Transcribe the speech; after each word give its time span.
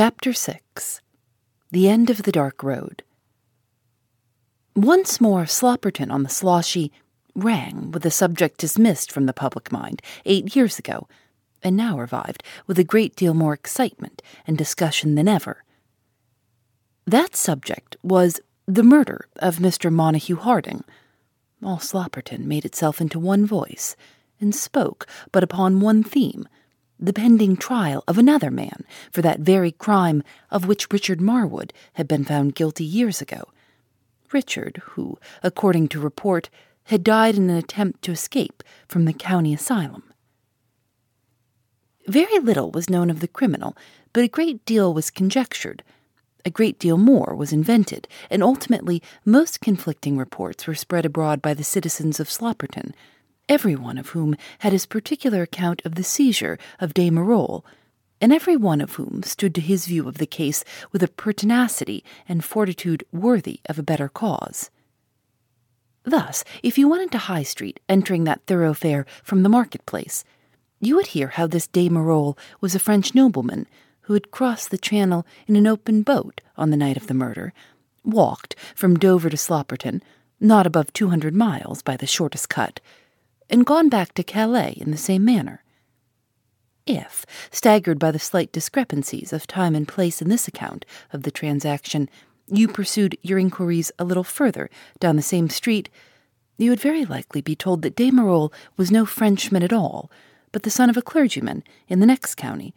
Chapter 0.00 0.32
6 0.32 1.00
The 1.72 1.88
End 1.88 2.08
of 2.08 2.22
the 2.22 2.30
Dark 2.30 2.62
Road. 2.62 3.02
Once 4.76 5.20
more, 5.20 5.42
Slopperton 5.42 6.12
on 6.12 6.22
the 6.22 6.28
Sloshy 6.28 6.92
rang 7.34 7.90
with 7.90 8.06
a 8.06 8.10
subject 8.12 8.58
dismissed 8.58 9.10
from 9.10 9.26
the 9.26 9.32
public 9.32 9.72
mind 9.72 10.00
eight 10.24 10.54
years 10.54 10.78
ago, 10.78 11.08
and 11.64 11.76
now 11.76 11.98
revived 11.98 12.44
with 12.68 12.78
a 12.78 12.84
great 12.84 13.16
deal 13.16 13.34
more 13.34 13.52
excitement 13.52 14.22
and 14.46 14.56
discussion 14.56 15.16
than 15.16 15.26
ever. 15.26 15.64
That 17.04 17.34
subject 17.34 17.96
was 18.00 18.40
the 18.66 18.84
murder 18.84 19.26
of 19.40 19.56
Mr. 19.56 19.90
Montague 19.90 20.36
Harding. 20.36 20.84
All 21.60 21.78
Slopperton 21.78 22.44
made 22.44 22.64
itself 22.64 23.00
into 23.00 23.18
one 23.18 23.44
voice, 23.44 23.96
and 24.40 24.54
spoke 24.54 25.08
but 25.32 25.42
upon 25.42 25.80
one 25.80 26.04
theme 26.04 26.46
the 26.98 27.12
pending 27.12 27.56
trial 27.56 28.02
of 28.08 28.18
another 28.18 28.50
man 28.50 28.84
for 29.10 29.22
that 29.22 29.40
very 29.40 29.72
crime 29.72 30.22
of 30.50 30.66
which 30.66 30.92
Richard 30.92 31.20
Marwood 31.20 31.72
had 31.94 32.08
been 32.08 32.24
found 32.24 32.54
guilty 32.54 32.84
years 32.84 33.20
ago. 33.20 33.44
Richard, 34.32 34.82
who, 34.90 35.18
according 35.42 35.88
to 35.88 36.00
report, 36.00 36.50
had 36.84 37.04
died 37.04 37.36
in 37.36 37.50
an 37.50 37.56
attempt 37.56 38.02
to 38.02 38.12
escape 38.12 38.62
from 38.88 39.04
the 39.04 39.12
county 39.12 39.54
asylum. 39.54 40.02
Very 42.06 42.38
little 42.38 42.70
was 42.70 42.88
known 42.88 43.10
of 43.10 43.20
the 43.20 43.28
criminal, 43.28 43.76
but 44.12 44.24
a 44.24 44.28
great 44.28 44.64
deal 44.64 44.94
was 44.94 45.10
conjectured. 45.10 45.82
A 46.44 46.50
great 46.50 46.78
deal 46.78 46.96
more 46.96 47.34
was 47.34 47.52
invented, 47.52 48.08
and 48.30 48.42
ultimately 48.42 49.02
most 49.24 49.60
conflicting 49.60 50.16
reports 50.16 50.66
were 50.66 50.74
spread 50.74 51.04
abroad 51.04 51.42
by 51.42 51.52
the 51.52 51.64
citizens 51.64 52.18
of 52.18 52.28
Slopperton 52.28 52.92
every 53.48 53.74
one 53.74 53.98
of 53.98 54.10
whom 54.10 54.36
had 54.60 54.72
his 54.72 54.86
particular 54.86 55.42
account 55.42 55.82
of 55.84 55.94
the 55.94 56.04
seizure 56.04 56.58
of 56.80 56.94
de 56.94 57.10
Marolles, 57.10 57.64
and 58.20 58.32
every 58.32 58.56
one 58.56 58.80
of 58.80 58.94
whom 58.94 59.22
stood 59.22 59.54
to 59.54 59.60
his 59.60 59.86
view 59.86 60.08
of 60.08 60.18
the 60.18 60.26
case 60.26 60.64
with 60.92 61.02
a 61.02 61.08
pertinacity 61.08 62.04
and 62.28 62.44
fortitude 62.44 63.04
worthy 63.12 63.60
of 63.66 63.78
a 63.78 63.82
better 63.82 64.08
cause. 64.08 64.70
Thus, 66.02 66.42
if 66.62 66.78
you 66.78 66.88
went 66.88 67.02
into 67.02 67.18
High 67.18 67.42
Street, 67.42 67.80
entering 67.88 68.24
that 68.24 68.44
thoroughfare 68.46 69.06
from 69.22 69.42
the 69.42 69.48
marketplace, 69.48 70.24
you 70.80 70.96
would 70.96 71.08
hear 71.08 71.28
how 71.28 71.46
this 71.46 71.66
de 71.66 71.88
Marolles 71.88 72.36
was 72.60 72.74
a 72.74 72.78
French 72.78 73.14
nobleman 73.14 73.66
who 74.02 74.14
had 74.14 74.30
crossed 74.30 74.70
the 74.70 74.78
Channel 74.78 75.26
in 75.46 75.54
an 75.54 75.66
open 75.66 76.02
boat 76.02 76.40
on 76.56 76.70
the 76.70 76.76
night 76.76 76.96
of 76.96 77.08
the 77.08 77.14
murder, 77.14 77.52
walked 78.04 78.56
from 78.74 78.98
Dover 78.98 79.28
to 79.28 79.36
Slopperton, 79.36 80.00
not 80.40 80.66
above 80.66 80.92
two 80.92 81.10
hundred 81.10 81.34
miles 81.34 81.82
by 81.82 81.96
the 81.96 82.06
shortest 82.06 82.48
cut, 82.48 82.80
and 83.50 83.66
gone 83.66 83.88
back 83.88 84.14
to 84.14 84.22
Calais 84.22 84.74
in 84.76 84.90
the 84.90 84.96
same 84.96 85.24
manner. 85.24 85.62
If, 86.86 87.26
staggered 87.50 87.98
by 87.98 88.10
the 88.10 88.18
slight 88.18 88.50
discrepancies 88.50 89.32
of 89.32 89.46
time 89.46 89.74
and 89.74 89.86
place 89.86 90.22
in 90.22 90.28
this 90.28 90.48
account 90.48 90.86
of 91.12 91.22
the 91.22 91.30
transaction, 91.30 92.08
you 92.46 92.66
pursued 92.66 93.18
your 93.22 93.38
inquiries 93.38 93.92
a 93.98 94.04
little 94.04 94.24
further 94.24 94.70
down 94.98 95.16
the 95.16 95.22
same 95.22 95.50
street, 95.50 95.90
you 96.56 96.70
would 96.70 96.80
very 96.80 97.04
likely 97.04 97.40
be 97.40 97.54
told 97.54 97.82
that 97.82 97.94
de 97.94 98.10
Marolles 98.10 98.52
was 98.76 98.90
no 98.90 99.04
Frenchman 99.06 99.62
at 99.62 99.72
all, 99.72 100.10
but 100.50 100.62
the 100.62 100.70
son 100.70 100.90
of 100.90 100.96
a 100.96 101.02
clergyman 101.02 101.62
in 101.88 102.00
the 102.00 102.06
next 102.06 102.36
county, 102.36 102.74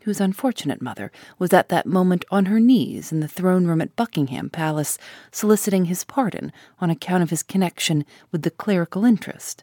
whose 0.00 0.20
unfortunate 0.20 0.82
mother 0.82 1.12
was 1.38 1.52
at 1.52 1.68
that 1.68 1.86
moment 1.86 2.24
on 2.30 2.46
her 2.46 2.58
knees 2.58 3.12
in 3.12 3.20
the 3.20 3.28
throne 3.28 3.66
room 3.66 3.80
at 3.80 3.96
Buckingham 3.96 4.50
Palace, 4.50 4.98
soliciting 5.30 5.84
his 5.84 6.04
pardon 6.04 6.52
on 6.80 6.90
account 6.90 7.22
of 7.22 7.30
his 7.30 7.42
connection 7.42 8.04
with 8.32 8.42
the 8.42 8.50
clerical 8.50 9.04
interest. 9.04 9.62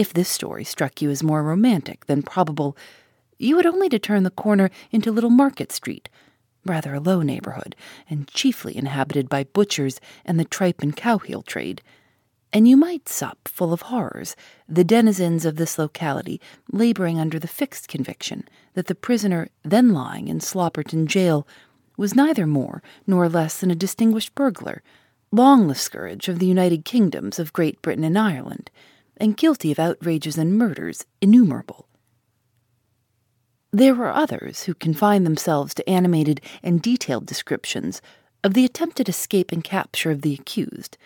If 0.00 0.14
this 0.14 0.30
story 0.30 0.64
struck 0.64 1.02
you 1.02 1.10
as 1.10 1.22
more 1.22 1.42
romantic 1.42 2.06
than 2.06 2.22
probable, 2.22 2.74
you 3.36 3.58
had 3.58 3.66
only 3.66 3.90
to 3.90 3.98
turn 3.98 4.22
the 4.22 4.30
corner 4.30 4.70
into 4.90 5.12
Little 5.12 5.28
Market 5.28 5.70
Street, 5.70 6.08
rather 6.64 6.94
a 6.94 7.00
low 7.00 7.20
neighborhood, 7.20 7.76
and 8.08 8.26
chiefly 8.26 8.74
inhabited 8.74 9.28
by 9.28 9.44
butchers 9.44 10.00
and 10.24 10.40
the 10.40 10.46
tripe 10.46 10.80
and 10.80 10.96
cowheel 10.96 11.42
trade, 11.44 11.82
and 12.50 12.66
you 12.66 12.78
might 12.78 13.10
sup 13.10 13.46
full 13.46 13.74
of 13.74 13.82
horrors, 13.82 14.36
the 14.66 14.84
denizens 14.84 15.44
of 15.44 15.56
this 15.56 15.78
locality 15.78 16.40
laboring 16.72 17.20
under 17.20 17.38
the 17.38 17.46
fixed 17.46 17.86
conviction 17.86 18.48
that 18.72 18.86
the 18.86 18.94
prisoner 18.94 19.50
then 19.64 19.92
lying 19.92 20.28
in 20.28 20.38
Slopperton 20.38 21.08
jail 21.08 21.46
was 21.98 22.16
neither 22.16 22.46
more 22.46 22.82
nor 23.06 23.28
less 23.28 23.60
than 23.60 23.70
a 23.70 23.74
distinguished 23.74 24.34
burglar, 24.34 24.82
long 25.30 25.68
the 25.68 25.74
scourge 25.74 26.26
of 26.26 26.38
the 26.38 26.46
United 26.46 26.86
Kingdoms 26.86 27.38
of 27.38 27.52
Great 27.52 27.82
Britain 27.82 28.04
and 28.04 28.18
Ireland, 28.18 28.70
and 29.20 29.36
guilty 29.36 29.70
of 29.70 29.78
outrages 29.78 30.38
and 30.38 30.56
murders 30.56 31.04
innumerable. 31.20 31.86
There 33.72 33.94
were 33.94 34.10
others 34.10 34.64
who 34.64 34.74
confined 34.74 35.24
themselves 35.24 35.74
to 35.74 35.88
animated 35.88 36.40
and 36.62 36.82
detailed 36.82 37.26
descriptions 37.26 38.02
of 38.42 38.54
the 38.54 38.64
attempted 38.64 39.08
escape 39.08 39.52
and 39.52 39.62
capture 39.62 40.10
of 40.10 40.22
the 40.22 40.34
accused. 40.34 40.98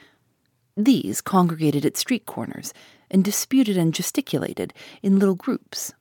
These 0.76 1.20
congregated 1.20 1.84
at 1.84 1.96
street 1.96 2.24
corners 2.24 2.72
and 3.10 3.22
disputed 3.22 3.76
and 3.76 3.92
gesticulated 3.92 4.72
in 5.02 5.18
little 5.18 5.34
groups, 5.34 5.92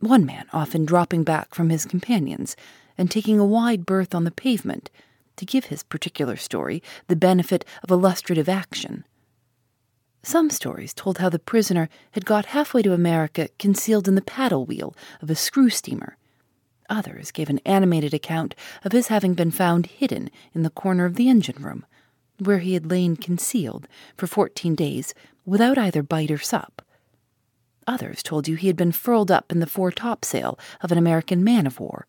one 0.00 0.26
man 0.26 0.46
often 0.52 0.84
dropping 0.84 1.24
back 1.24 1.54
from 1.54 1.70
his 1.70 1.86
companions 1.86 2.54
and 2.98 3.10
taking 3.10 3.38
a 3.38 3.46
wide 3.46 3.86
berth 3.86 4.14
on 4.14 4.24
the 4.24 4.30
pavement 4.30 4.90
to 5.36 5.46
give 5.46 5.66
his 5.66 5.82
particular 5.82 6.36
story 6.36 6.82
the 7.06 7.16
benefit 7.16 7.64
of 7.82 7.90
illustrative 7.90 8.48
action. 8.48 9.04
Some 10.22 10.50
stories 10.50 10.92
told 10.92 11.18
how 11.18 11.30
the 11.30 11.38
prisoner 11.38 11.88
had 12.12 12.26
got 12.26 12.46
halfway 12.46 12.82
to 12.82 12.92
America 12.92 13.48
concealed 13.58 14.06
in 14.06 14.16
the 14.16 14.22
paddle 14.22 14.66
wheel 14.66 14.94
of 15.22 15.30
a 15.30 15.34
screw 15.34 15.70
steamer. 15.70 16.16
Others 16.90 17.30
gave 17.30 17.48
an 17.48 17.60
animated 17.64 18.12
account 18.12 18.54
of 18.84 18.92
his 18.92 19.08
having 19.08 19.34
been 19.34 19.50
found 19.50 19.86
hidden 19.86 20.28
in 20.52 20.62
the 20.62 20.70
corner 20.70 21.04
of 21.04 21.14
the 21.14 21.28
engine 21.28 21.62
room, 21.62 21.86
where 22.38 22.58
he 22.58 22.74
had 22.74 22.90
lain 22.90 23.16
concealed 23.16 23.88
for 24.16 24.26
fourteen 24.26 24.74
days 24.74 25.14
without 25.46 25.78
either 25.78 26.02
bite 26.02 26.30
or 26.30 26.38
sup. 26.38 26.82
Others 27.86 28.22
told 28.22 28.46
you 28.46 28.56
he 28.56 28.66
had 28.66 28.76
been 28.76 28.92
furled 28.92 29.30
up 29.30 29.50
in 29.50 29.60
the 29.60 29.66
fore 29.66 29.90
topsail 29.90 30.58
of 30.80 30.92
an 30.92 30.98
American 30.98 31.42
man 31.42 31.66
of 31.66 31.80
war. 31.80 32.06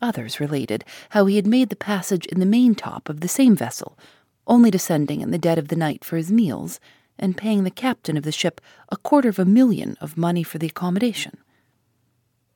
Others 0.00 0.38
related 0.38 0.84
how 1.10 1.26
he 1.26 1.36
had 1.36 1.46
made 1.46 1.68
the 1.68 1.76
passage 1.76 2.26
in 2.26 2.40
the 2.40 2.46
main 2.46 2.74
top 2.74 3.08
of 3.08 3.20
the 3.20 3.28
same 3.28 3.56
vessel, 3.56 3.98
only 4.46 4.70
descending 4.70 5.20
in 5.20 5.30
the 5.30 5.38
dead 5.38 5.58
of 5.58 5.68
the 5.68 5.76
night 5.76 6.04
for 6.04 6.16
his 6.16 6.30
meals 6.30 6.78
and 7.18 7.36
paying 7.36 7.64
the 7.64 7.70
captain 7.70 8.16
of 8.16 8.24
the 8.24 8.32
ship 8.32 8.60
a 8.90 8.96
quarter 8.96 9.28
of 9.28 9.38
a 9.38 9.44
million 9.44 9.96
of 10.00 10.16
money 10.16 10.42
for 10.42 10.58
the 10.58 10.66
accommodation. 10.66 11.38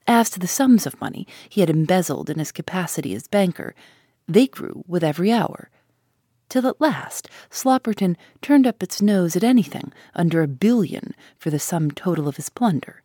As 0.06 0.30
to 0.30 0.38
the 0.38 0.48
sums 0.48 0.86
of 0.86 1.00
money 1.00 1.26
he 1.48 1.60
had 1.60 1.70
embezzled 1.70 2.30
in 2.30 2.38
his 2.38 2.52
capacity 2.52 3.14
as 3.14 3.28
banker, 3.28 3.74
they 4.26 4.46
grew 4.46 4.84
with 4.86 5.04
every 5.04 5.30
hour, 5.30 5.70
till 6.48 6.66
at 6.66 6.80
last 6.80 7.28
Slopperton 7.50 8.16
turned 8.40 8.66
up 8.66 8.82
its 8.82 9.02
nose 9.02 9.36
at 9.36 9.44
anything 9.44 9.92
under 10.14 10.42
a 10.42 10.48
billion 10.48 11.14
for 11.36 11.50
the 11.50 11.58
sum 11.58 11.90
total 11.90 12.26
of 12.26 12.36
his 12.36 12.48
plunder. 12.48 13.02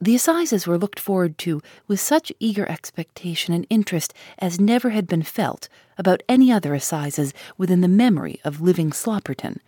The 0.00 0.14
assizes 0.14 0.66
were 0.66 0.78
looked 0.78 1.00
forward 1.00 1.38
to 1.38 1.62
with 1.86 2.00
such 2.00 2.32
eager 2.38 2.68
expectation 2.68 3.54
and 3.54 3.66
interest 3.70 4.12
as 4.38 4.60
never 4.60 4.90
had 4.90 5.06
been 5.06 5.22
felt 5.22 5.68
about 5.96 6.22
any 6.28 6.52
other 6.52 6.74
assizes 6.74 7.32
within 7.56 7.80
the 7.80 7.88
memory 7.88 8.40
of 8.44 8.60
living 8.60 8.90
Slopperton. 8.90 9.60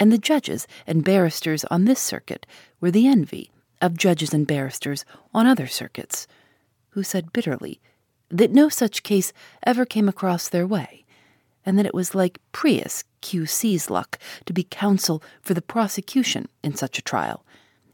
And 0.00 0.12
the 0.12 0.18
judges 0.18 0.66
and 0.86 1.04
barristers 1.04 1.64
on 1.64 1.84
this 1.84 2.00
circuit 2.00 2.46
were 2.80 2.90
the 2.90 3.06
envy 3.06 3.50
of 3.80 3.96
judges 3.96 4.34
and 4.34 4.46
barristers 4.46 5.04
on 5.32 5.46
other 5.46 5.66
circuits, 5.66 6.26
who 6.90 7.02
said 7.02 7.32
bitterly 7.32 7.80
that 8.28 8.50
no 8.50 8.68
such 8.68 9.02
case 9.02 9.32
ever 9.62 9.84
came 9.84 10.08
across 10.08 10.48
their 10.48 10.66
way, 10.66 11.04
and 11.64 11.78
that 11.78 11.86
it 11.86 11.94
was 11.94 12.14
like 12.14 12.40
Prius 12.52 13.04
Q.C.'s 13.20 13.88
luck 13.88 14.18
to 14.46 14.52
be 14.52 14.64
counsel 14.64 15.22
for 15.40 15.54
the 15.54 15.62
prosecution 15.62 16.48
in 16.62 16.74
such 16.74 16.98
a 16.98 17.02
trial, 17.02 17.44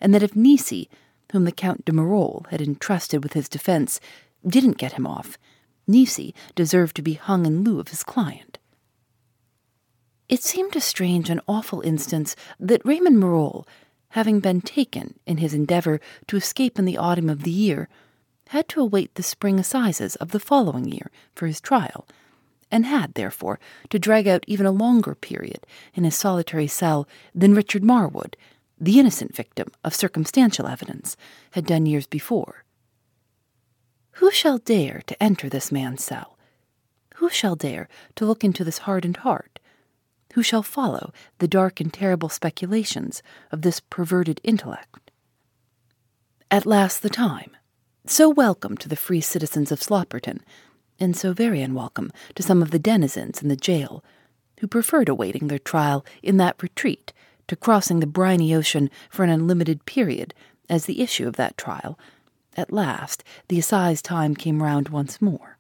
and 0.00 0.12
that 0.14 0.22
if 0.22 0.34
Nisi 0.34 0.88
whom 1.34 1.44
the 1.44 1.50
Count 1.50 1.84
de 1.84 1.90
Marolles 1.90 2.46
had 2.50 2.62
entrusted 2.62 3.24
with 3.24 3.32
his 3.32 3.48
defense, 3.48 3.98
didn't 4.46 4.78
get 4.78 4.92
him 4.92 5.04
off, 5.04 5.36
Nisi 5.84 6.32
deserved 6.54 6.94
to 6.94 7.02
be 7.02 7.14
hung 7.14 7.44
in 7.44 7.64
lieu 7.64 7.80
of 7.80 7.88
his 7.88 8.04
client. 8.04 8.60
It 10.28 10.44
seemed 10.44 10.76
a 10.76 10.80
strange 10.80 11.28
and 11.28 11.40
awful 11.48 11.80
instance 11.80 12.36
that 12.60 12.84
Raymond 12.84 13.18
Marolles, 13.18 13.66
having 14.10 14.38
been 14.38 14.60
taken 14.60 15.18
in 15.26 15.38
his 15.38 15.52
endeavor 15.52 16.00
to 16.28 16.36
escape 16.36 16.78
in 16.78 16.84
the 16.84 16.98
autumn 16.98 17.28
of 17.28 17.42
the 17.42 17.50
year, 17.50 17.88
had 18.50 18.68
to 18.68 18.80
await 18.80 19.16
the 19.16 19.22
spring 19.24 19.58
assizes 19.58 20.14
of 20.16 20.30
the 20.30 20.38
following 20.38 20.84
year 20.84 21.10
for 21.34 21.48
his 21.48 21.60
trial, 21.60 22.06
and 22.70 22.86
had, 22.86 23.14
therefore, 23.14 23.58
to 23.90 23.98
drag 23.98 24.28
out 24.28 24.44
even 24.46 24.66
a 24.66 24.70
longer 24.70 25.16
period 25.16 25.66
in 25.94 26.04
his 26.04 26.14
solitary 26.14 26.68
cell 26.68 27.08
than 27.34 27.56
Richard 27.56 27.82
Marwood, 27.82 28.36
the 28.84 28.98
innocent 28.98 29.34
victim 29.34 29.68
of 29.82 29.94
circumstantial 29.94 30.66
evidence, 30.66 31.16
had 31.52 31.66
done 31.66 31.86
years 31.86 32.06
before. 32.06 32.64
Who 34.18 34.30
shall 34.30 34.58
dare 34.58 35.02
to 35.06 35.22
enter 35.22 35.48
this 35.48 35.72
man's 35.72 36.04
cell? 36.04 36.38
Who 37.16 37.30
shall 37.30 37.56
dare 37.56 37.88
to 38.16 38.26
look 38.26 38.44
into 38.44 38.62
this 38.62 38.78
hardened 38.78 39.18
heart? 39.18 39.58
Who 40.34 40.42
shall 40.42 40.62
follow 40.62 41.12
the 41.38 41.48
dark 41.48 41.80
and 41.80 41.92
terrible 41.92 42.28
speculations 42.28 43.22
of 43.50 43.62
this 43.62 43.80
perverted 43.80 44.40
intellect? 44.44 45.10
At 46.50 46.66
last 46.66 47.02
the 47.02 47.10
time, 47.10 47.56
So 48.06 48.28
welcome 48.28 48.76
to 48.76 48.88
the 48.88 48.96
free 48.96 49.22
citizens 49.22 49.72
of 49.72 49.80
Slopperton, 49.80 50.40
and 51.00 51.16
so 51.16 51.32
very 51.32 51.62
unwelcome 51.62 52.12
to 52.34 52.42
some 52.42 52.60
of 52.60 52.70
the 52.70 52.78
denizens 52.78 53.40
in 53.40 53.48
the 53.48 53.56
jail, 53.56 54.04
who 54.60 54.66
preferred 54.66 55.08
awaiting 55.08 55.48
their 55.48 55.58
trial 55.58 56.04
in 56.22 56.36
that 56.36 56.62
retreat 56.62 57.13
to 57.48 57.56
crossing 57.56 58.00
the 58.00 58.06
briny 58.06 58.54
ocean 58.54 58.90
for 59.10 59.24
an 59.24 59.30
unlimited 59.30 59.84
period 59.84 60.34
as 60.68 60.86
the 60.86 61.02
issue 61.02 61.26
of 61.26 61.36
that 61.36 61.56
trial. 61.56 61.98
At 62.56 62.72
last, 62.72 63.24
the 63.48 63.58
assize 63.58 64.00
time 64.00 64.34
came 64.34 64.62
round 64.62 64.88
once 64.88 65.20
more. 65.20 65.58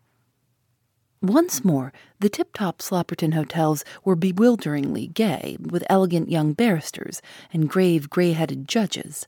Once 1.20 1.64
more, 1.64 1.92
the 2.20 2.28
tip 2.28 2.52
top 2.52 2.80
Slopperton 2.80 3.32
hotels 3.32 3.82
were 4.04 4.14
bewilderingly 4.14 5.06
gay 5.06 5.56
with 5.58 5.82
elegant 5.88 6.30
young 6.30 6.52
barristers 6.52 7.22
and 7.52 7.68
grave 7.68 8.10
gray 8.10 8.32
headed 8.32 8.68
judges. 8.68 9.26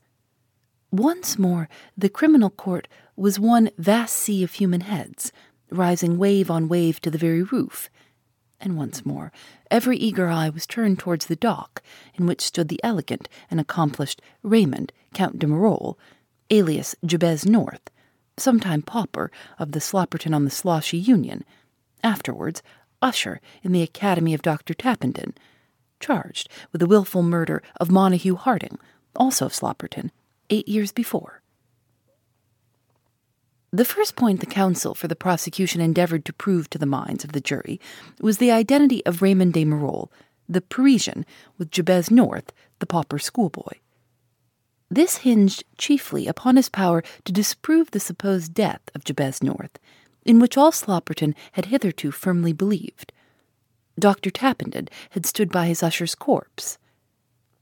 Once 0.91 1.39
more, 1.39 1.67
the 1.97 2.07
criminal 2.09 2.51
court 2.51 2.87
was 3.15 3.39
one 3.39 3.71
vast 3.77 4.15
sea 4.15 4.43
of 4.43 4.53
human 4.53 4.81
heads, 4.81 5.31
rising 5.71 6.19
wave 6.19 6.51
on 6.51 6.67
wave 6.67 7.01
to 7.01 7.09
the 7.09 7.17
very 7.17 7.41
roof. 7.41 7.89
And 8.59 8.75
once 8.77 9.05
more, 9.05 9.31
every 9.69 9.97
eager 9.97 10.29
eye 10.29 10.49
was 10.49 10.65
turned 10.65 10.99
towards 10.99 11.27
the 11.27 11.35
dock 11.35 11.81
in 12.15 12.25
which 12.25 12.41
stood 12.41 12.69
the 12.69 12.83
elegant 12.83 13.29
and 13.51 13.59
accomplished 13.59 14.21
Raymond, 14.41 14.91
Count 15.13 15.39
de 15.39 15.47
Marolles, 15.47 15.95
alias 16.49 16.95
Jabez 17.05 17.45
North, 17.45 17.89
sometime 18.37 18.81
pauper 18.81 19.31
of 19.59 19.71
the 19.71 19.79
Slopperton 19.79 20.33
on 20.33 20.45
the 20.45 20.51
Sloshy 20.51 20.97
Union 20.97 21.43
afterwards 22.03 22.63
usher 23.01 23.41
in 23.63 23.71
the 23.71 23.83
academy 23.83 24.33
of 24.33 24.41
Dr. 24.41 24.73
Tappenden, 24.73 25.33
charged 25.99 26.49
with 26.71 26.79
the 26.79 26.87
wilful 26.87 27.23
murder 27.23 27.61
of 27.79 27.91
Montague 27.91 28.35
Harding, 28.35 28.77
also 29.15 29.47
of 29.47 29.53
Slopperton, 29.53 30.11
eight 30.49 30.67
years 30.67 30.91
before. 30.91 31.41
The 33.71 33.85
first 33.85 34.15
point 34.15 34.39
the 34.39 34.45
counsel 34.45 34.95
for 34.95 35.07
the 35.07 35.15
prosecution 35.15 35.81
endeavored 35.81 36.25
to 36.25 36.33
prove 36.33 36.69
to 36.69 36.77
the 36.77 36.85
minds 36.85 37.23
of 37.23 37.33
the 37.33 37.41
jury 37.41 37.79
was 38.21 38.37
the 38.37 38.51
identity 38.51 39.05
of 39.05 39.21
Raymond 39.21 39.53
de 39.53 39.65
Marolles, 39.65 40.09
the 40.47 40.61
Parisian, 40.61 41.25
with 41.57 41.71
Jabez 41.71 42.09
North, 42.09 42.53
the 42.79 42.85
pauper 42.85 43.19
schoolboy. 43.19 43.79
This 44.89 45.17
hinged 45.17 45.65
chiefly 45.77 46.27
upon 46.27 46.55
his 46.55 46.69
power 46.69 47.03
to 47.25 47.33
disprove 47.33 47.91
the 47.91 47.99
supposed 47.99 48.53
death 48.53 48.81
of 48.95 49.03
Jabez 49.03 49.43
North 49.43 49.77
in 50.27 50.39
which 50.39 50.57
all 50.57 50.71
Slopperton 50.71 51.33
had 51.53 51.65
hitherto 51.65 52.11
firmly 52.11 52.51
believed. 52.51 53.13
Dr. 53.97 54.29
Tappenden 54.29 54.89
had 55.11 55.25
stood 55.25 55.51
by 55.51 55.67
his 55.67 55.81
usher's 55.81 56.13
corpse. 56.13 56.77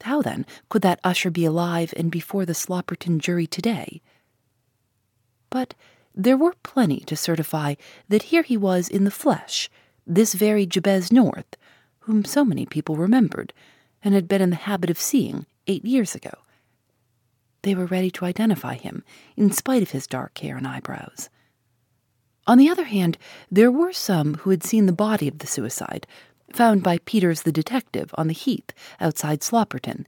How, 0.01 0.21
then, 0.21 0.45
could 0.67 0.81
that 0.81 0.99
usher 1.03 1.29
be 1.29 1.45
alive 1.45 1.93
and 1.95 2.11
before 2.11 2.45
the 2.45 2.53
Slopperton 2.53 3.19
jury 3.19 3.47
today? 3.47 4.01
But 5.49 5.75
there 6.15 6.37
were 6.37 6.55
plenty 6.63 7.01
to 7.01 7.15
certify 7.15 7.75
that 8.07 8.23
here 8.23 8.43
he 8.43 8.55
was 8.55 8.87
in 8.87 9.03
the 9.03 9.11
flesh, 9.11 9.69
this 10.07 10.33
very 10.33 10.65
Jabez 10.65 11.11
North, 11.11 11.57
whom 11.99 12.23
so 12.23 12.45
many 12.45 12.65
people 12.65 12.95
remembered, 12.95 13.53
and 14.01 14.13
had 14.13 14.27
been 14.27 14.41
in 14.41 14.49
the 14.49 14.55
habit 14.55 14.89
of 14.89 14.99
seeing 14.99 15.45
eight 15.67 15.83
years 15.83 16.15
ago. 16.15 16.31
They 17.63 17.75
were 17.75 17.87
ready 17.87 18.11
to 18.11 18.25
identify 18.25 18.75
him, 18.75 19.03
in 19.35 19.51
spite 19.51 19.81
of 19.81 19.91
his 19.91 20.07
dark 20.07 20.37
hair 20.37 20.55
and 20.55 20.67
eyebrows. 20.67 21.29
On 22.47 22.57
the 22.57 22.69
other 22.69 22.85
hand, 22.85 23.17
there 23.51 23.71
were 23.71 23.91
some 23.91 24.35
who 24.35 24.51
had 24.51 24.63
seen 24.63 24.85
the 24.85 24.93
body 24.93 25.27
of 25.27 25.39
the 25.39 25.47
suicide, 25.47 26.05
found 26.53 26.83
by 26.83 26.99
Peters 26.99 27.41
the 27.41 27.51
detective 27.51 28.11
on 28.17 28.27
the 28.27 28.33
heath 28.33 28.71
outside 29.01 29.41
Slopperton, 29.41 30.05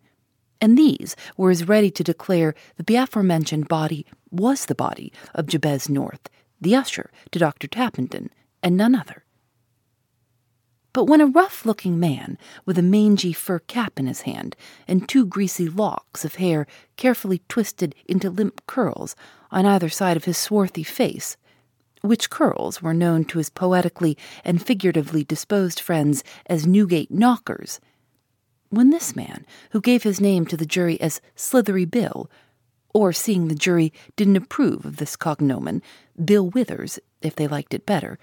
and 0.61 0.77
these 0.77 1.15
were 1.35 1.51
as 1.51 1.67
ready 1.67 1.91
to 1.91 2.03
declare 2.03 2.55
that 2.77 2.87
the 2.87 2.95
aforementioned 2.95 3.67
body 3.67 4.05
was 4.31 4.65
the 4.65 4.75
body 4.75 5.11
of 5.33 5.47
Jabez 5.47 5.89
North, 5.89 6.29
the 6.59 6.75
usher 6.75 7.11
to 7.31 7.39
Dr. 7.39 7.67
Tappenden, 7.67 8.29
and 8.61 8.75
none 8.75 8.95
other. 8.95 9.23
But 10.93 11.05
when 11.05 11.21
a 11.21 11.27
rough 11.27 11.63
looking 11.63 11.99
man, 11.99 12.39
with 12.65 12.79
a 12.79 12.81
mangy 12.81 13.31
fur 13.31 13.59
cap 13.59 13.99
in 13.99 14.07
his 14.07 14.21
hand 14.21 14.55
and 14.87 15.07
two 15.07 15.27
greasy 15.27 15.69
locks 15.69 16.25
of 16.25 16.35
hair 16.35 16.65
carefully 16.95 17.43
twisted 17.47 17.93
into 18.07 18.31
limp 18.31 18.65
curls 18.65 19.15
on 19.51 19.67
either 19.67 19.89
side 19.89 20.17
of 20.17 20.25
his 20.25 20.39
swarthy 20.39 20.81
face, 20.81 21.37
which 22.01 22.31
curls 22.31 22.81
were 22.81 22.95
known 22.95 23.25
to 23.25 23.37
his 23.37 23.51
poetically 23.51 24.17
and 24.43 24.65
figuratively 24.65 25.23
disposed 25.23 25.79
friends 25.79 26.23
as 26.47 26.65
Newgate 26.65 27.11
knockers. 27.11 27.79
When 28.69 28.89
this 28.89 29.15
man, 29.15 29.45
who 29.71 29.81
gave 29.81 30.01
his 30.01 30.19
name 30.19 30.45
to 30.47 30.57
the 30.57 30.65
jury 30.65 30.99
as 30.99 31.21
Slithery 31.35 31.85
Bill, 31.85 32.27
or 32.93 33.13
seeing 33.13 33.47
the 33.47 33.55
jury 33.55 33.93
didn't 34.15 34.37
approve 34.37 34.85
of 34.85 34.97
this 34.97 35.15
cognomen, 35.15 35.81
Bill 36.23 36.49
Withers, 36.49 36.99
if 37.21 37.35
they 37.35 37.47
liked 37.47 37.73
it 37.73 37.85
better, 37.85 38.17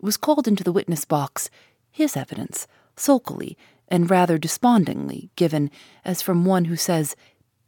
was 0.00 0.16
called 0.16 0.46
into 0.46 0.64
the 0.64 0.72
witness 0.72 1.04
box, 1.04 1.50
his 1.90 2.16
evidence, 2.16 2.66
sulkily 2.96 3.56
and 3.88 4.10
rather 4.10 4.38
despondingly 4.38 5.30
given 5.36 5.70
as 6.04 6.22
from 6.22 6.44
one 6.44 6.66
who 6.66 6.76
says, 6.76 7.16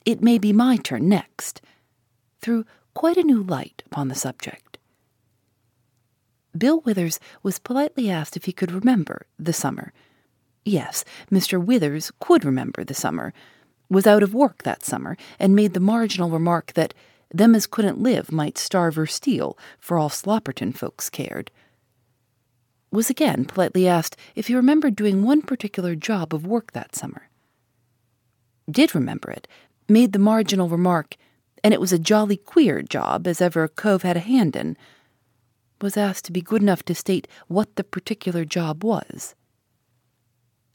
It 0.05 0.23
may 0.23 0.39
be 0.39 0.53
my 0.53 0.77
turn 0.77 1.09
next, 1.09 1.61
threw 2.41 2.65
quite 2.95 3.17
a 3.17 3.23
new 3.23 3.43
light 3.43 3.83
upon 3.87 4.09
the 4.09 4.15
subject. 4.15 4.79
Bill 6.57 6.81
Withers 6.81 7.21
was 7.43 7.59
politely 7.59 8.11
asked 8.11 8.37
if 8.37 8.47
he 8.47 8.53
could 8.53 8.73
remember 8.73 9.27
the 9.39 9.53
summer. 9.53 9.93
Yes, 10.65 11.05
Mr. 11.31 11.63
Withers 11.65 12.11
could 12.19 12.45
remember 12.45 12.85
the 12.85 12.95
summer, 12.95 13.33
was 13.89 14.07
out 14.07 14.23
of 14.23 14.35
work 14.35 14.63
that 14.63 14.85
summer, 14.85 15.17
and 15.39 15.55
made 15.55 15.75
the 15.75 15.81
marginal 15.81 16.31
remark 16.31 16.73
that 16.75 16.95
them 17.33 17.55
as 17.55 17.67
couldn't 17.67 18.01
live 18.01 18.33
might 18.33 18.59
starve 18.59 18.99
or 18.99 19.07
steal, 19.07 19.59
for 19.79 19.99
all 19.99 20.09
Slopperton 20.09 20.75
folks 20.75 21.11
cared. 21.11 21.51
Was 22.91 23.11
again 23.11 23.45
politely 23.45 23.87
asked 23.87 24.17
if 24.35 24.47
he 24.47 24.55
remembered 24.55 24.97
doing 24.97 25.23
one 25.23 25.43
particular 25.43 25.95
job 25.95 26.35
of 26.35 26.47
work 26.47 26.73
that 26.73 26.95
summer. 26.95 27.29
Did 28.71 28.95
remember 28.95 29.31
it, 29.31 29.47
made 29.89 30.13
the 30.13 30.19
marginal 30.19 30.69
remark, 30.69 31.17
and 31.63 31.75
it 31.75 31.81
was 31.81 31.93
a 31.93 31.99
jolly 31.99 32.37
queer 32.37 32.83
job 32.83 33.27
as 33.27 33.41
ever 33.41 33.65
a 33.65 33.69
cove 33.69 34.03
had 34.03 34.17
a 34.17 34.21
hand 34.21 34.57
in 34.57 34.77
was 35.81 35.97
asked 35.97 36.25
to 36.25 36.33
be 36.33 36.41
good 36.41 36.63
enough 36.63 36.83
to 36.85 36.95
state 36.95 37.29
what 37.47 37.77
the 37.77 37.85
particular 37.85 38.45
job 38.45 38.83
was. 38.83 39.35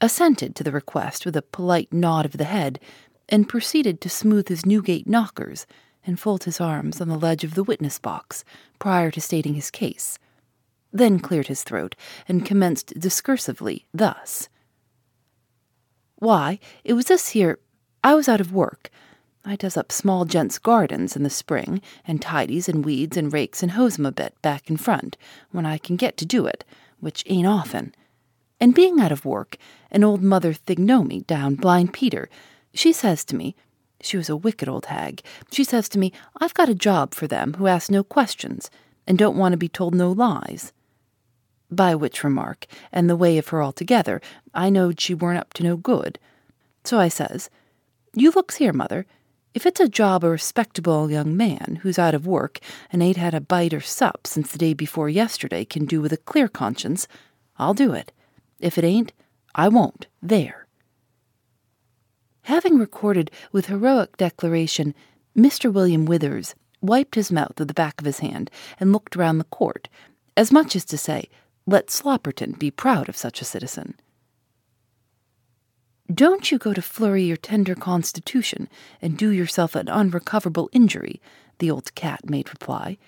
Assented 0.00 0.54
to 0.56 0.64
the 0.64 0.72
request 0.72 1.24
with 1.24 1.36
a 1.36 1.42
polite 1.42 1.92
nod 1.92 2.26
of 2.26 2.36
the 2.36 2.44
head, 2.44 2.80
and 3.28 3.48
proceeded 3.48 4.00
to 4.00 4.08
smooth 4.08 4.48
his 4.48 4.66
Newgate 4.66 5.06
knockers 5.06 5.66
and 6.06 6.20
fold 6.20 6.44
his 6.44 6.60
arms 6.60 7.00
on 7.00 7.08
the 7.08 7.18
ledge 7.18 7.44
of 7.44 7.54
the 7.54 7.64
witness 7.64 7.98
box 7.98 8.44
prior 8.78 9.10
to 9.10 9.20
stating 9.20 9.54
his 9.54 9.70
case, 9.70 10.18
then 10.92 11.18
cleared 11.18 11.48
his 11.48 11.62
throat 11.62 11.96
and 12.28 12.46
commenced 12.46 12.98
discursively 12.98 13.84
thus. 13.92 14.48
Why, 16.16 16.58
it 16.84 16.92
was 16.92 17.06
this 17.06 17.30
here. 17.30 17.58
I 18.02 18.14
was 18.14 18.28
out 18.28 18.40
of 18.40 18.52
work, 18.52 18.90
I 19.46 19.56
does 19.56 19.76
up 19.76 19.92
small 19.92 20.24
gents' 20.24 20.58
gardens 20.58 21.16
in 21.16 21.22
the 21.22 21.28
spring, 21.28 21.82
and 22.06 22.22
tidies 22.22 22.66
and 22.66 22.82
weeds 22.82 23.16
and 23.16 23.30
rakes 23.30 23.62
and 23.62 23.72
hoes 23.72 23.98
'em 23.98 24.06
a 24.06 24.12
bit 24.12 24.40
back 24.40 24.70
and 24.70 24.80
front, 24.80 25.18
when 25.50 25.66
I 25.66 25.76
can 25.76 25.96
get 25.96 26.16
to 26.18 26.24
do 26.24 26.46
it, 26.46 26.64
which 27.00 27.24
ain't 27.26 27.46
often. 27.46 27.94
And 28.58 28.74
being 28.74 29.00
out 29.00 29.12
of 29.12 29.26
work, 29.26 29.58
an 29.90 30.02
old 30.02 30.22
mother 30.22 30.54
Thignomy 30.54 31.26
down 31.26 31.56
Blind 31.56 31.92
Peter, 31.92 32.30
she 32.74 32.92
says 32.92 33.24
to 33.26 33.36
me, 33.36 33.54
she 34.00 34.16
was 34.16 34.28
a 34.28 34.36
wicked 34.36 34.68
old 34.68 34.86
hag, 34.86 35.22
she 35.50 35.64
says 35.64 35.88
to 35.90 35.98
me, 35.98 36.12
I've 36.38 36.54
got 36.54 36.68
a 36.68 36.74
job 36.74 37.14
for 37.14 37.26
them 37.26 37.54
who 37.54 37.66
ask 37.66 37.90
no 37.90 38.04
questions, 38.04 38.70
and 39.06 39.16
don't 39.16 39.36
want 39.36 39.52
to 39.52 39.58
be 39.58 39.68
told 39.68 39.94
no 39.94 40.12
lies. 40.12 40.72
By 41.70 41.94
which 41.94 42.22
remark, 42.22 42.66
and 42.92 43.08
the 43.08 43.16
way 43.16 43.38
of 43.38 43.48
her 43.48 43.62
altogether, 43.62 44.20
I 44.52 44.70
knowed 44.70 45.00
she 45.00 45.14
weren't 45.14 45.40
up 45.40 45.54
to 45.54 45.62
no 45.62 45.76
good. 45.76 46.18
So 46.84 46.98
I 46.98 47.08
says, 47.08 47.48
You 48.14 48.30
looks 48.30 48.56
here, 48.56 48.72
mother, 48.72 49.06
if 49.54 49.66
it's 49.66 49.80
a 49.80 49.88
job 49.88 50.24
a 50.24 50.28
respectable 50.28 51.10
young 51.10 51.36
man 51.36 51.78
who's 51.82 51.98
out 51.98 52.14
of 52.14 52.26
work 52.26 52.58
and 52.90 53.02
ain't 53.02 53.16
had 53.16 53.34
a 53.34 53.40
bite 53.40 53.72
or 53.72 53.80
sup 53.80 54.26
since 54.26 54.50
the 54.50 54.58
day 54.58 54.74
before 54.74 55.08
yesterday 55.08 55.64
can 55.64 55.86
do 55.86 56.00
with 56.00 56.12
a 56.12 56.16
clear 56.16 56.48
conscience, 56.48 57.06
I'll 57.56 57.74
do 57.74 57.92
it. 57.92 58.12
If 58.58 58.78
it 58.78 58.84
ain't, 58.84 59.12
I 59.54 59.68
won't. 59.68 60.08
There. 60.20 60.63
Having 62.44 62.78
recorded 62.78 63.30
with 63.52 63.66
heroic 63.66 64.18
declaration, 64.18 64.94
Mr. 65.36 65.72
William 65.72 66.04
Withers 66.04 66.54
wiped 66.82 67.14
his 67.14 67.32
mouth 67.32 67.58
with 67.58 67.68
the 67.68 67.74
back 67.74 67.98
of 67.98 68.04
his 68.04 68.18
hand 68.18 68.50
and 68.78 68.92
looked 68.92 69.16
round 69.16 69.40
the 69.40 69.44
court, 69.44 69.88
as 70.36 70.52
much 70.52 70.76
as 70.76 70.84
to 70.86 70.98
say, 70.98 71.30
Let 71.66 71.86
Slopperton 71.86 72.58
be 72.58 72.70
proud 72.70 73.08
of 73.08 73.16
such 73.16 73.40
a 73.40 73.46
citizen. 73.46 73.94
Don't 76.12 76.52
you 76.52 76.58
go 76.58 76.74
to 76.74 76.82
flurry 76.82 77.24
your 77.24 77.38
tender 77.38 77.74
constitution 77.74 78.68
and 79.00 79.16
do 79.16 79.30
yourself 79.30 79.74
an 79.74 79.88
unrecoverable 79.88 80.68
injury, 80.70 81.22
the 81.60 81.70
old 81.70 81.94
cat 81.94 82.28
made 82.28 82.50
reply. 82.50 82.98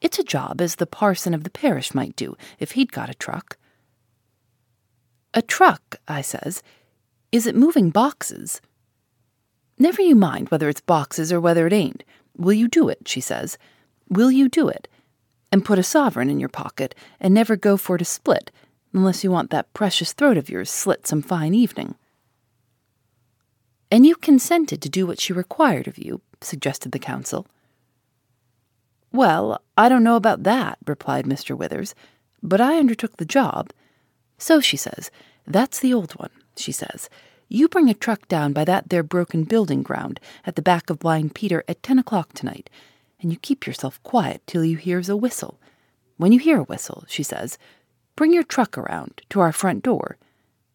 It's 0.00 0.20
a 0.20 0.24
job 0.24 0.60
as 0.60 0.76
the 0.76 0.86
parson 0.86 1.34
of 1.34 1.42
the 1.42 1.50
parish 1.50 1.92
might 1.92 2.14
do 2.14 2.36
if 2.60 2.72
he'd 2.72 2.92
got 2.92 3.10
a 3.10 3.14
truck. 3.14 3.58
A 5.34 5.42
truck, 5.42 5.96
I 6.06 6.20
says. 6.20 6.62
Is 7.32 7.46
it 7.46 7.54
moving 7.54 7.90
boxes? 7.90 8.60
Never 9.78 10.02
you 10.02 10.16
mind 10.16 10.48
whether 10.48 10.68
it's 10.68 10.80
boxes 10.80 11.32
or 11.32 11.40
whether 11.40 11.66
it 11.66 11.72
ain't. 11.72 12.04
Will 12.36 12.52
you 12.52 12.68
do 12.68 12.88
it? 12.88 13.06
she 13.06 13.20
says. 13.20 13.56
Will 14.08 14.30
you 14.30 14.48
do 14.48 14.68
it? 14.68 14.88
And 15.52 15.64
put 15.64 15.78
a 15.78 15.82
sovereign 15.82 16.28
in 16.28 16.40
your 16.40 16.48
pocket 16.48 16.94
and 17.20 17.32
never 17.32 17.56
go 17.56 17.76
for 17.76 17.98
to 17.98 18.04
split 18.04 18.50
unless 18.92 19.22
you 19.22 19.30
want 19.30 19.50
that 19.50 19.72
precious 19.72 20.12
throat 20.12 20.36
of 20.36 20.50
yours 20.50 20.70
slit 20.70 21.06
some 21.06 21.22
fine 21.22 21.54
evening. 21.54 21.94
And 23.90 24.06
you 24.06 24.16
consented 24.16 24.82
to 24.82 24.88
do 24.88 25.06
what 25.06 25.20
she 25.20 25.32
required 25.32 25.88
of 25.88 25.98
you, 25.98 26.20
suggested 26.40 26.92
the 26.92 26.98
counsel. 26.98 27.46
Well, 29.12 29.60
I 29.76 29.88
don't 29.88 30.04
know 30.04 30.16
about 30.16 30.44
that, 30.44 30.78
replied 30.86 31.26
Mr. 31.26 31.56
Withers, 31.56 31.94
but 32.42 32.60
I 32.60 32.78
undertook 32.78 33.16
the 33.16 33.24
job. 33.24 33.72
So, 34.38 34.60
she 34.60 34.76
says, 34.76 35.10
that's 35.46 35.80
the 35.80 35.92
old 35.92 36.12
one, 36.12 36.30
she 36.60 36.72
says. 36.72 37.08
You 37.48 37.68
bring 37.68 37.90
a 37.90 37.94
truck 37.94 38.28
down 38.28 38.52
by 38.52 38.64
that 38.64 38.90
there 38.90 39.02
broken 39.02 39.44
building 39.44 39.82
ground 39.82 40.20
at 40.46 40.54
the 40.54 40.62
back 40.62 40.88
of 40.88 41.00
Blind 41.00 41.34
Peter 41.34 41.64
at 41.66 41.82
ten 41.82 41.98
o'clock 41.98 42.32
tonight, 42.32 42.70
and 43.20 43.32
you 43.32 43.38
keep 43.38 43.66
yourself 43.66 44.02
quiet 44.02 44.42
till 44.46 44.64
you 44.64 44.76
hears 44.76 45.08
a 45.08 45.16
whistle. 45.16 45.60
When 46.16 46.32
you 46.32 46.38
hear 46.38 46.58
a 46.58 46.64
whistle, 46.64 47.04
she 47.08 47.22
says, 47.22 47.58
bring 48.14 48.32
your 48.32 48.44
truck 48.44 48.78
around 48.78 49.22
to 49.30 49.40
our 49.40 49.52
front 49.52 49.82
door. 49.82 50.16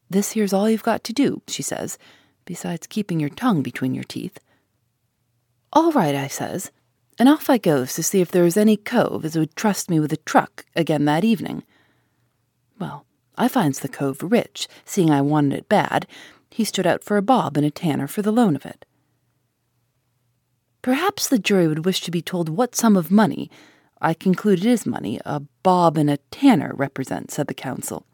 This 0.10 0.32
here's 0.32 0.54
all 0.54 0.70
you've 0.70 0.84
got 0.84 1.04
to 1.06 1.14
do, 1.14 1.42
she 1.48 1.62
says, 1.62 1.98
besides 2.46 2.88
keeping 2.88 3.20
your 3.20 3.30
tongue 3.30 3.62
between 3.62 3.94
your 3.94 4.04
teeth. 4.04 4.40
All 5.72 5.92
right, 5.92 6.16
I 6.16 6.28
says, 6.28 6.72
and 7.18 7.30
off 7.30 7.50
I 7.50 7.58
goes 7.58 7.94
to 7.96 8.04
see 8.04 8.22
if 8.22 8.32
there 8.32 8.44
was 8.44 8.58
any 8.58 8.76
cove 8.76 9.24
as 9.24 9.38
would 9.38 9.56
trust 9.56 9.90
me 9.90 10.00
with 10.00 10.12
a 10.12 10.18
truck 10.18 10.66
again 10.76 11.06
that 11.06 11.24
evening. 11.24 11.64
Well, 12.80 13.06
I 13.38 13.48
finds 13.48 13.80
the 13.80 13.88
cove 13.88 14.22
rich, 14.22 14.68
seeing 14.86 15.12
I 15.12 15.22
wanted 15.22 15.54
it 15.54 15.70
bad. 15.70 16.08
He 16.50 16.64
stood 16.64 16.88
out 16.88 17.04
for 17.04 17.18
a 17.18 17.22
bob 17.22 17.58
and 17.58 17.66
a 17.66 17.72
tanner 17.72 18.08
for 18.08 18.22
the 18.22 18.32
loan 18.32 18.56
of 18.56 18.66
it. 18.66 18.86
Perhaps 20.82 21.28
the 21.28 21.40
jury 21.40 21.68
would 21.68 21.86
wish 21.86 22.02
to 22.02 22.12
be 22.12 22.22
told 22.22 22.48
what 22.48 22.76
sum 22.76 22.96
of 22.96 23.12
money, 23.12 23.50
I 24.02 24.14
conclude 24.14 24.60
it 24.60 24.66
is 24.66 24.86
money, 24.86 25.20
a 25.26 25.42
bob 25.64 25.98
and 25.98 26.10
a 26.10 26.18
tanner 26.30 26.74
represent, 26.76 27.32
said 27.32 27.48
the 27.48 27.54
counsel. 27.54 28.06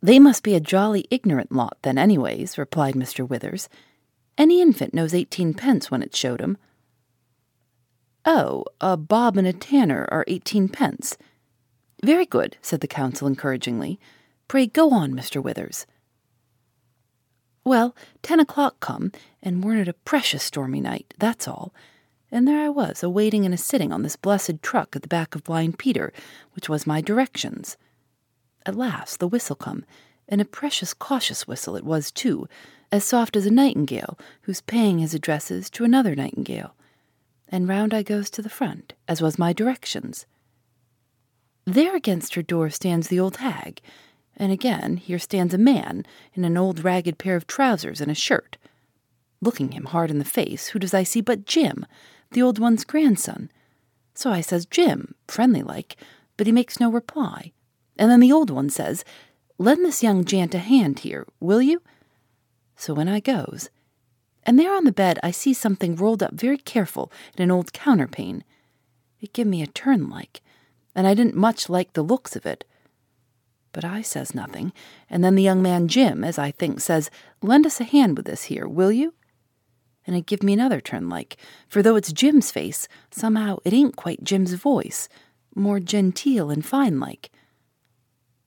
They 0.00 0.18
must 0.18 0.42
be 0.42 0.54
a 0.54 0.60
jolly 0.60 1.06
ignorant 1.10 1.52
lot, 1.52 1.76
then, 1.82 1.98
anyways, 1.98 2.56
replied 2.56 2.94
Mr. 2.94 3.28
Withers. 3.28 3.68
Any 4.38 4.62
infant 4.62 4.94
knows 4.94 5.12
eighteen 5.12 5.54
pence 5.54 5.90
when 5.90 6.02
it's 6.02 6.16
showed 6.16 6.40
'em. 6.40 6.56
Oh, 8.24 8.64
a 8.80 8.96
bob 8.96 9.36
and 9.36 9.46
a 9.46 9.52
tanner 9.52 10.08
are 10.10 10.24
eighteen 10.28 10.68
pence. 10.68 11.18
Very 12.02 12.26
good, 12.26 12.56
said 12.62 12.80
the 12.80 12.86
counsel 12.86 13.26
encouragingly. 13.26 13.98
Pray 14.46 14.66
go 14.66 14.90
on, 14.90 15.12
Mr. 15.12 15.42
Withers. 15.42 15.86
Well, 17.64 17.94
ten 18.22 18.40
o'clock 18.40 18.80
come, 18.80 19.12
and 19.42 19.62
we're 19.62 19.80
at 19.80 19.88
a 19.88 19.92
precious 19.92 20.42
stormy 20.42 20.80
night, 20.80 21.12
that's 21.18 21.46
all. 21.46 21.74
And 22.30 22.46
there 22.46 22.60
I 22.64 22.68
was, 22.68 23.02
a 23.02 23.10
waiting 23.10 23.44
and 23.44 23.52
a 23.52 23.58
sitting 23.58 23.92
on 23.92 24.02
this 24.02 24.16
blessed 24.16 24.62
truck 24.62 24.94
at 24.94 25.02
the 25.02 25.08
back 25.08 25.34
of 25.34 25.44
Blind 25.44 25.78
Peter, 25.78 26.12
which 26.54 26.68
was 26.68 26.86
my 26.86 27.00
directions. 27.00 27.76
At 28.64 28.74
last 28.74 29.18
the 29.18 29.28
whistle 29.28 29.56
come, 29.56 29.84
and 30.28 30.40
a 30.40 30.46
precious 30.46 30.94
cautious 30.94 31.46
whistle 31.46 31.76
it 31.76 31.84
was 31.84 32.10
too, 32.10 32.48
as 32.92 33.04
soft 33.04 33.36
as 33.36 33.46
a 33.46 33.50
nightingale 33.50 34.18
who's 34.42 34.60
paying 34.60 34.98
his 34.98 35.14
addresses 35.14 35.68
to 35.70 35.84
another 35.84 36.14
nightingale. 36.14 36.74
And 37.48 37.68
round 37.68 37.92
I 37.92 38.02
goes 38.02 38.30
to 38.30 38.42
the 38.42 38.50
front, 38.50 38.92
as 39.06 39.22
was 39.22 39.38
my 39.38 39.52
directions. 39.52 40.26
There 41.68 41.94
against 41.94 42.34
her 42.34 42.40
door 42.40 42.70
stands 42.70 43.08
the 43.08 43.20
old 43.20 43.36
hag, 43.36 43.82
and 44.38 44.50
again 44.50 44.96
here 44.96 45.18
stands 45.18 45.52
a 45.52 45.58
man 45.58 46.06
in 46.32 46.46
an 46.46 46.56
old 46.56 46.82
ragged 46.82 47.18
pair 47.18 47.36
of 47.36 47.46
trousers 47.46 48.00
and 48.00 48.10
a 48.10 48.14
shirt. 48.14 48.56
Looking 49.42 49.72
him 49.72 49.84
hard 49.84 50.10
in 50.10 50.18
the 50.18 50.24
face, 50.24 50.68
who 50.68 50.78
does 50.78 50.94
I 50.94 51.02
see 51.02 51.20
but 51.20 51.44
Jim, 51.44 51.84
the 52.30 52.40
old 52.40 52.58
one's 52.58 52.86
grandson? 52.86 53.50
So 54.14 54.30
I 54.30 54.40
says, 54.40 54.64
Jim, 54.64 55.14
friendly 55.26 55.62
like, 55.62 55.96
but 56.38 56.46
he 56.46 56.54
makes 56.54 56.80
no 56.80 56.90
reply. 56.90 57.52
And 57.98 58.10
then 58.10 58.20
the 58.20 58.32
old 58.32 58.48
one 58.48 58.70
says, 58.70 59.04
Lend 59.58 59.84
this 59.84 60.02
young 60.02 60.24
jant 60.24 60.54
a 60.54 60.58
hand 60.60 61.00
here, 61.00 61.26
will 61.38 61.60
you? 61.60 61.82
So 62.76 62.94
when 62.94 63.08
I 63.08 63.20
goes, 63.20 63.68
and 64.44 64.58
there 64.58 64.74
on 64.74 64.84
the 64.84 64.90
bed 64.90 65.18
I 65.22 65.32
see 65.32 65.52
something 65.52 65.96
rolled 65.96 66.22
up 66.22 66.32
very 66.32 66.56
careful 66.56 67.12
in 67.36 67.42
an 67.42 67.50
old 67.50 67.74
counterpane. 67.74 68.42
It 69.20 69.34
give 69.34 69.46
me 69.46 69.60
a 69.60 69.66
turn 69.66 70.08
like, 70.08 70.40
and 70.98 71.06
I 71.06 71.14
didn't 71.14 71.36
much 71.36 71.68
like 71.68 71.92
the 71.92 72.02
looks 72.02 72.34
of 72.34 72.44
it. 72.44 72.64
But 73.70 73.84
I 73.84 74.02
says 74.02 74.34
nothing, 74.34 74.72
and 75.08 75.22
then 75.22 75.36
the 75.36 75.44
young 75.44 75.62
man 75.62 75.86
Jim, 75.86 76.24
as 76.24 76.40
I 76.40 76.50
think, 76.50 76.80
says, 76.80 77.08
Lend 77.40 77.66
us 77.66 77.80
a 77.80 77.84
hand 77.84 78.16
with 78.16 78.26
this 78.26 78.44
here, 78.46 78.66
will 78.66 78.90
you? 78.90 79.14
And 80.08 80.16
it 80.16 80.26
give 80.26 80.42
me 80.42 80.54
another 80.54 80.80
turn 80.80 81.08
like, 81.08 81.36
for 81.68 81.84
though 81.84 81.94
it's 81.94 82.12
Jim's 82.12 82.50
face, 82.50 82.88
somehow 83.12 83.58
it 83.64 83.72
ain't 83.72 83.94
quite 83.94 84.24
Jim's 84.24 84.54
voice, 84.54 85.08
more 85.54 85.78
genteel 85.78 86.50
and 86.50 86.66
fine 86.66 86.98
like. 86.98 87.30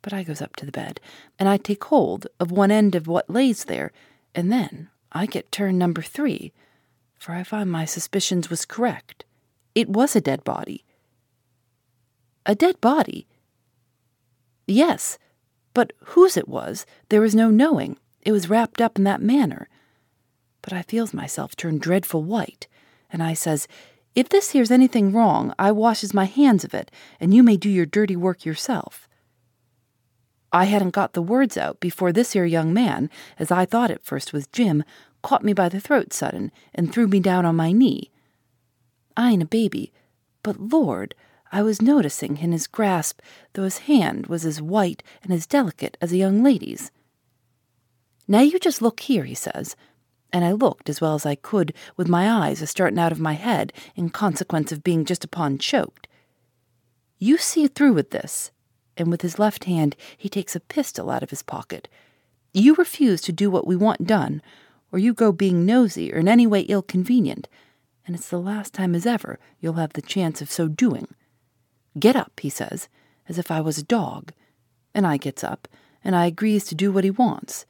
But 0.02 0.12
I 0.12 0.24
goes 0.24 0.42
up 0.42 0.58
to 0.58 0.66
the 0.66 0.74
bed, 0.74 1.00
and 1.40 1.48
I 1.48 1.56
take 1.56 1.86
hold 1.86 2.28
of 2.38 2.52
one 2.52 2.70
end 2.70 2.96
of 2.96 3.08
what 3.08 3.30
lays 3.30 3.64
there, 3.64 3.94
and 4.36 4.52
then 4.52 4.90
I 5.14 5.26
get 5.26 5.54
turn 5.54 5.78
number 5.78 6.02
three, 6.02 6.52
for 7.18 7.32
I 7.32 7.44
find 7.44 7.72
my 7.72 7.86
suspicions 7.86 8.50
was 8.50 8.66
correct. 8.66 9.24
It 9.74 9.88
was 9.88 10.18
a 10.18 10.22
dead 10.22 10.44
body. 10.44 10.84
A 12.46 12.56
dead 12.56 12.82
body? 12.82 13.28
Yes, 14.68 15.20
but 15.74 15.94
whose 16.00 16.38
it 16.38 16.48
was, 16.48 16.86
there 17.10 17.22
was 17.22 17.36
no 17.36 17.50
knowing. 17.50 17.98
It 18.22 18.32
was 18.32 18.50
wrapped 18.50 18.82
up 18.82 18.98
in 18.98 19.04
that 19.04 19.22
manner. 19.22 19.68
But 20.62 20.74
I 20.74 20.82
feels 20.84 21.14
myself 21.14 21.56
turn 21.56 21.78
dreadful 21.78 22.24
white, 22.24 22.68
and 23.12 23.22
I 23.22 23.34
says, 23.34 23.68
If 24.16 24.30
this 24.30 24.52
here's 24.52 24.72
anything 24.72 25.12
wrong, 25.12 25.54
I 25.58 25.72
washes 25.72 26.14
my 26.14 26.26
hands 26.26 26.64
of 26.64 26.74
it, 26.74 26.92
and 27.20 27.34
you 27.34 27.44
may 27.44 27.58
do 27.58 27.70
your 27.70 27.86
dirty 27.86 28.16
work 28.16 28.46
yourself. 28.46 29.08
I 30.54 30.66
hadn't 30.66 30.92
got 30.92 31.14
the 31.14 31.22
words 31.22 31.58
out 31.58 31.80
before 31.80 32.12
this 32.12 32.34
here 32.34 32.46
young 32.46 32.74
man, 32.74 33.10
as 33.40 33.52
I 33.52 33.66
thought 33.66 33.92
at 33.92 34.04
first 34.04 34.34
was 34.34 34.48
Jim, 34.48 34.84
caught 35.22 35.44
me 35.44 35.54
by 35.54 35.70
the 35.70 35.80
throat 35.80 36.12
sudden 36.12 36.52
and 36.74 36.92
threw 36.92 37.08
me 37.08 37.20
down 37.20 37.46
on 37.46 37.56
my 37.56 37.72
knee. 37.72 38.12
I 39.16 39.32
ain't 39.32 39.44
a 39.44 39.48
baby, 39.48 39.94
but 40.44 40.60
Lord, 40.60 41.16
I 41.52 41.62
was 41.62 41.82
noticing 41.82 42.38
in 42.38 42.54
his 42.54 42.68
grasp 42.68 43.20
though 43.54 43.64
his 43.64 43.80
hand 43.80 44.28
was 44.28 44.46
as 44.46 44.62
white 44.62 45.04
and 45.22 45.34
as 45.34 45.46
delicate 45.46 45.98
as 46.00 46.14
a 46.14 46.18
young 46.18 46.44
lady's. 46.44 46.92
Now 48.28 48.40
you 48.40 48.58
just 48.58 48.82
look 48.82 49.02
here, 49.02 49.26
he 49.26 49.36
says, 49.36 49.76
and 50.32 50.46
I 50.46 50.54
looked 50.54 50.90
as 50.90 51.02
well 51.02 51.16
as 51.16 51.26
I 51.26 51.36
could 51.36 51.74
with 51.98 52.08
my 52.08 52.32
eyes 52.32 52.62
a 52.62 52.68
starting 52.68 53.00
out 53.00 53.12
of 53.12 53.20
my 53.20 53.34
head 53.34 53.74
in 53.96 54.10
consequence 54.10 54.72
of 54.72 54.84
being 54.84 55.04
just 55.04 55.26
upon 55.26 55.58
choked. 55.58 56.08
You 57.20 57.38
see 57.38 57.68
through 57.68 57.94
with 57.94 58.12
this, 58.12 58.52
and 58.96 59.12
with 59.12 59.22
his 59.22 59.38
left 59.38 59.66
hand 59.66 59.98
he 60.18 60.30
takes 60.30 60.56
a 60.56 60.62
pistol 60.62 61.10
out 61.10 61.24
of 61.24 61.32
his 61.32 61.44
pocket. 61.44 61.90
You 62.54 62.76
refuse 62.76 63.22
to 63.22 63.34
do 63.34 63.52
what 63.52 63.68
we 63.68 63.76
want 63.76 64.08
done, 64.08 64.42
or 64.92 65.00
you 65.00 65.14
go 65.14 65.32
being 65.32 65.66
nosy 65.66 66.14
or 66.14 66.18
in 66.18 66.28
any 66.28 66.48
way 66.48 66.62
ill 66.62 66.82
convenient, 66.82 67.50
and 68.08 68.16
it's 68.16 68.30
the 68.30 68.40
last 68.40 68.74
time 68.74 68.96
as 68.96 69.06
ever 69.06 69.40
you'll 69.60 69.74
have 69.74 69.94
the 69.94 70.02
chance 70.02 70.42
of 70.42 70.50
so 70.50 70.70
doing. 70.70 71.08
Get 72.00 72.16
up, 72.16 72.40
he 72.40 72.50
says, 72.50 72.88
as 73.28 73.38
if 73.38 73.52
I 73.52 73.62
was 73.62 73.78
a 73.78 73.84
dog, 73.84 74.34
and 74.94 75.06
I 75.06 75.18
gets 75.18 75.44
up, 75.44 75.68
and 76.04 76.16
I 76.16 76.26
agrees 76.26 76.66
to 76.66 76.76
do 76.76 76.92
what 76.92 77.04
he 77.04 77.12
wants. 77.12 77.66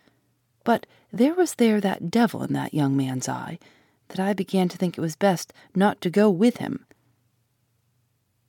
But 0.64 0.86
there 1.12 1.34
was 1.34 1.56
there 1.56 1.82
that 1.82 2.12
devil 2.12 2.44
in 2.44 2.54
that 2.54 2.74
young 2.74 2.96
man's 2.96 3.28
eye 3.28 3.60
that 4.10 4.20
I 4.20 4.34
began 4.34 4.70
to 4.70 4.78
think 4.78 4.98
it 4.98 5.02
was 5.02 5.16
best 5.16 5.54
not 5.76 6.02
to 6.02 6.10
go 6.10 6.30
with 6.30 6.58
him. 6.58 6.86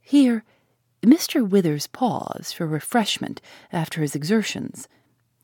Here 0.01 0.45
Mr. 1.03 1.49
Withers 1.49 1.89
paused 1.89 2.55
for 2.55 2.67
refreshment 2.67 3.41
after 3.73 4.03
his 4.03 4.15
exertions, 4.15 4.87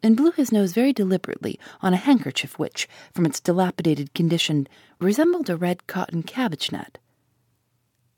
and 0.02 0.16
blew 0.16 0.30
his 0.30 0.52
nose 0.52 0.72
very 0.72 0.92
deliberately 0.92 1.58
on 1.80 1.92
a 1.92 1.96
handkerchief 1.96 2.58
which, 2.58 2.88
from 3.12 3.26
its 3.26 3.40
dilapidated 3.40 4.14
condition, 4.14 4.68
resembled 5.00 5.50
a 5.50 5.56
red 5.56 5.86
cotton 5.88 6.22
cabbage 6.22 6.70
net. 6.70 6.98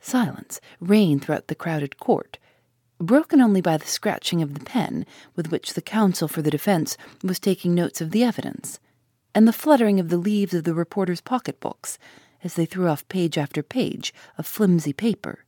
Silence 0.00 0.60
reigned 0.80 1.22
throughout 1.22 1.48
the 1.48 1.54
crowded 1.54 1.98
court, 1.98 2.38
broken 2.98 3.40
only 3.40 3.60
by 3.60 3.76
the 3.76 3.86
scratching 3.86 4.42
of 4.42 4.54
the 4.54 4.64
pen 4.64 5.06
with 5.36 5.50
which 5.50 5.74
the 5.74 5.82
counsel 5.82 6.26
for 6.26 6.42
the 6.42 6.50
defense 6.50 6.96
was 7.22 7.38
taking 7.38 7.74
notes 7.74 8.00
of 8.00 8.10
the 8.10 8.24
evidence, 8.24 8.80
and 9.34 9.46
the 9.46 9.52
fluttering 9.52 10.00
of 10.00 10.08
the 10.08 10.16
leaves 10.16 10.54
of 10.54 10.64
the 10.64 10.74
reporters' 10.74 11.20
pocketbooks 11.20 11.98
as 12.42 12.54
they 12.54 12.64
threw 12.64 12.88
off 12.88 13.06
page 13.08 13.36
after 13.36 13.62
page 13.62 14.12
of 14.38 14.46
flimsy 14.46 14.92
paper. 14.92 15.44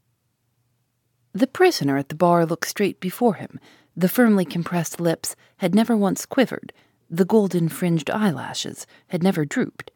The 1.32 1.46
prisoner 1.46 1.96
at 1.96 2.10
the 2.10 2.14
bar 2.14 2.44
looked 2.44 2.68
straight 2.68 3.00
before 3.00 3.34
him. 3.34 3.58
The 3.96 4.08
firmly 4.08 4.44
compressed 4.44 5.00
lips 5.00 5.34
had 5.58 5.74
never 5.74 5.96
once 5.96 6.26
quivered. 6.26 6.72
The 7.08 7.24
golden 7.24 7.68
fringed 7.68 8.10
eyelashes 8.10 8.86
had 9.08 9.22
never 9.22 9.44
drooped. 9.44 9.90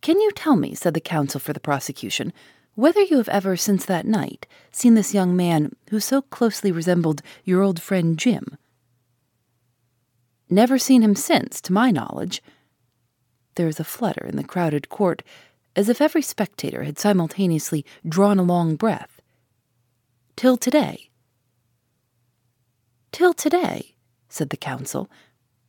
Can 0.00 0.20
you 0.20 0.32
tell 0.32 0.56
me, 0.56 0.74
said 0.74 0.94
the 0.94 1.00
counsel 1.00 1.40
for 1.40 1.52
the 1.52 1.60
prosecution, 1.60 2.32
whether 2.74 3.00
you 3.02 3.16
have 3.18 3.28
ever 3.28 3.56
since 3.56 3.84
that 3.84 4.06
night 4.06 4.46
seen 4.70 4.94
this 4.94 5.14
young 5.14 5.36
man 5.36 5.74
who 5.90 6.00
so 6.00 6.22
closely 6.22 6.72
resembled 6.72 7.22
your 7.44 7.62
old 7.62 7.80
friend 7.80 8.18
Jim? 8.18 8.56
Never 10.50 10.78
seen 10.78 11.02
him 11.02 11.14
since, 11.14 11.60
to 11.62 11.72
my 11.72 11.90
knowledge. 11.90 12.42
There 13.54 13.68
is 13.68 13.80
a 13.80 13.84
flutter 13.84 14.26
in 14.26 14.36
the 14.36 14.44
crowded 14.44 14.88
court, 14.88 15.22
as 15.76 15.88
if 15.88 16.00
every 16.00 16.22
spectator 16.22 16.84
had 16.84 16.98
simultaneously 16.98 17.84
drawn 18.06 18.38
a 18.38 18.42
long 18.42 18.76
breath. 18.76 19.20
Till 20.36 20.56
today. 20.56 21.10
Till 23.12 23.32
today, 23.32 23.94
said 24.28 24.50
the 24.50 24.56
counsel. 24.56 25.08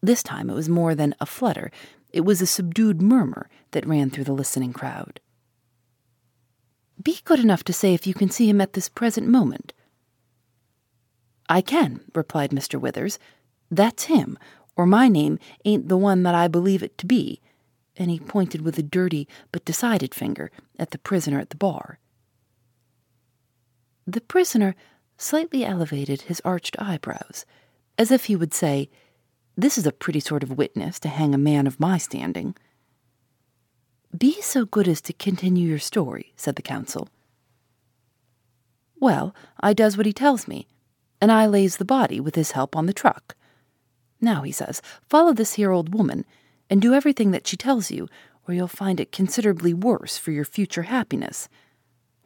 This 0.01 0.23
time 0.23 0.49
it 0.49 0.55
was 0.55 0.69
more 0.69 0.95
than 0.95 1.15
a 1.19 1.25
flutter, 1.25 1.71
it 2.11 2.21
was 2.21 2.41
a 2.41 2.47
subdued 2.47 3.01
murmur 3.01 3.49
that 3.71 3.85
ran 3.85 4.09
through 4.09 4.23
the 4.23 4.33
listening 4.33 4.73
crowd. 4.73 5.19
Be 7.05 7.19
good 7.23 7.39
enough 7.39 7.63
to 7.65 7.71
say 7.71 7.93
if 7.93 8.07
you 8.07 8.15
can 8.15 8.31
see 8.31 8.49
him 8.49 8.59
at 8.59 8.73
this 8.73 8.89
present 8.89 9.27
moment. 9.27 9.73
I 11.47 11.61
can, 11.61 12.01
replied 12.15 12.49
Mr. 12.49 12.81
Withers. 12.81 13.19
That's 13.69 14.05
him, 14.05 14.39
or 14.75 14.87
my 14.87 15.07
name 15.07 15.37
ain't 15.63 15.87
the 15.87 15.97
one 15.97 16.23
that 16.23 16.33
I 16.33 16.47
believe 16.47 16.81
it 16.81 16.97
to 16.97 17.05
be. 17.05 17.41
And 17.95 18.09
he 18.09 18.19
pointed 18.19 18.61
with 18.61 18.79
a 18.79 18.83
dirty 18.83 19.27
but 19.51 19.63
decided 19.63 20.15
finger 20.15 20.49
at 20.79 20.89
the 20.89 20.97
prisoner 20.97 21.39
at 21.39 21.51
the 21.51 21.55
bar. 21.55 21.99
The 24.07 24.21
prisoner 24.21 24.75
slightly 25.15 25.63
elevated 25.63 26.23
his 26.23 26.41
arched 26.43 26.75
eyebrows, 26.79 27.45
as 27.99 28.09
if 28.09 28.25
he 28.25 28.35
would 28.35 28.53
say, 28.53 28.89
This 29.55 29.77
is 29.77 29.85
a 29.85 29.91
pretty 29.91 30.19
sort 30.19 30.41
of 30.41 30.57
witness 30.57 30.99
to 31.01 31.09
hang 31.09 31.35
a 31.35 31.37
man 31.37 31.67
of 31.67 31.79
my 31.79 31.99
standing. 31.99 32.55
Be 34.15 34.39
so 34.41 34.65
good 34.65 34.87
as 34.87 35.01
to 35.01 35.13
continue 35.13 35.67
your 35.67 35.79
story, 35.79 36.31
said 36.35 36.55
the 36.55 36.61
counsel. 36.61 37.09
Well, 38.99 39.35
I 39.59 39.73
does 39.73 39.97
what 39.97 40.05
he 40.05 40.13
tells 40.13 40.47
me, 40.47 40.67
and 41.19 41.31
I 41.31 41.47
lays 41.47 41.77
the 41.77 41.85
body 41.85 42.19
with 42.19 42.35
his 42.35 42.51
help 42.51 42.75
on 42.75 42.85
the 42.85 42.93
truck. 42.93 43.35
Now, 44.21 44.43
he 44.43 44.51
says, 44.51 44.81
follow 45.09 45.33
this 45.33 45.53
here 45.53 45.71
old 45.71 45.93
woman, 45.93 46.25
and 46.69 46.81
do 46.81 46.93
everything 46.93 47.31
that 47.31 47.47
she 47.47 47.57
tells 47.57 47.91
you, 47.91 48.07
or 48.47 48.53
you'll 48.53 48.67
find 48.67 48.99
it 48.99 49.11
considerably 49.11 49.73
worse 49.73 50.17
for 50.17 50.31
your 50.31 50.45
future 50.45 50.83
happiness. 50.83 51.49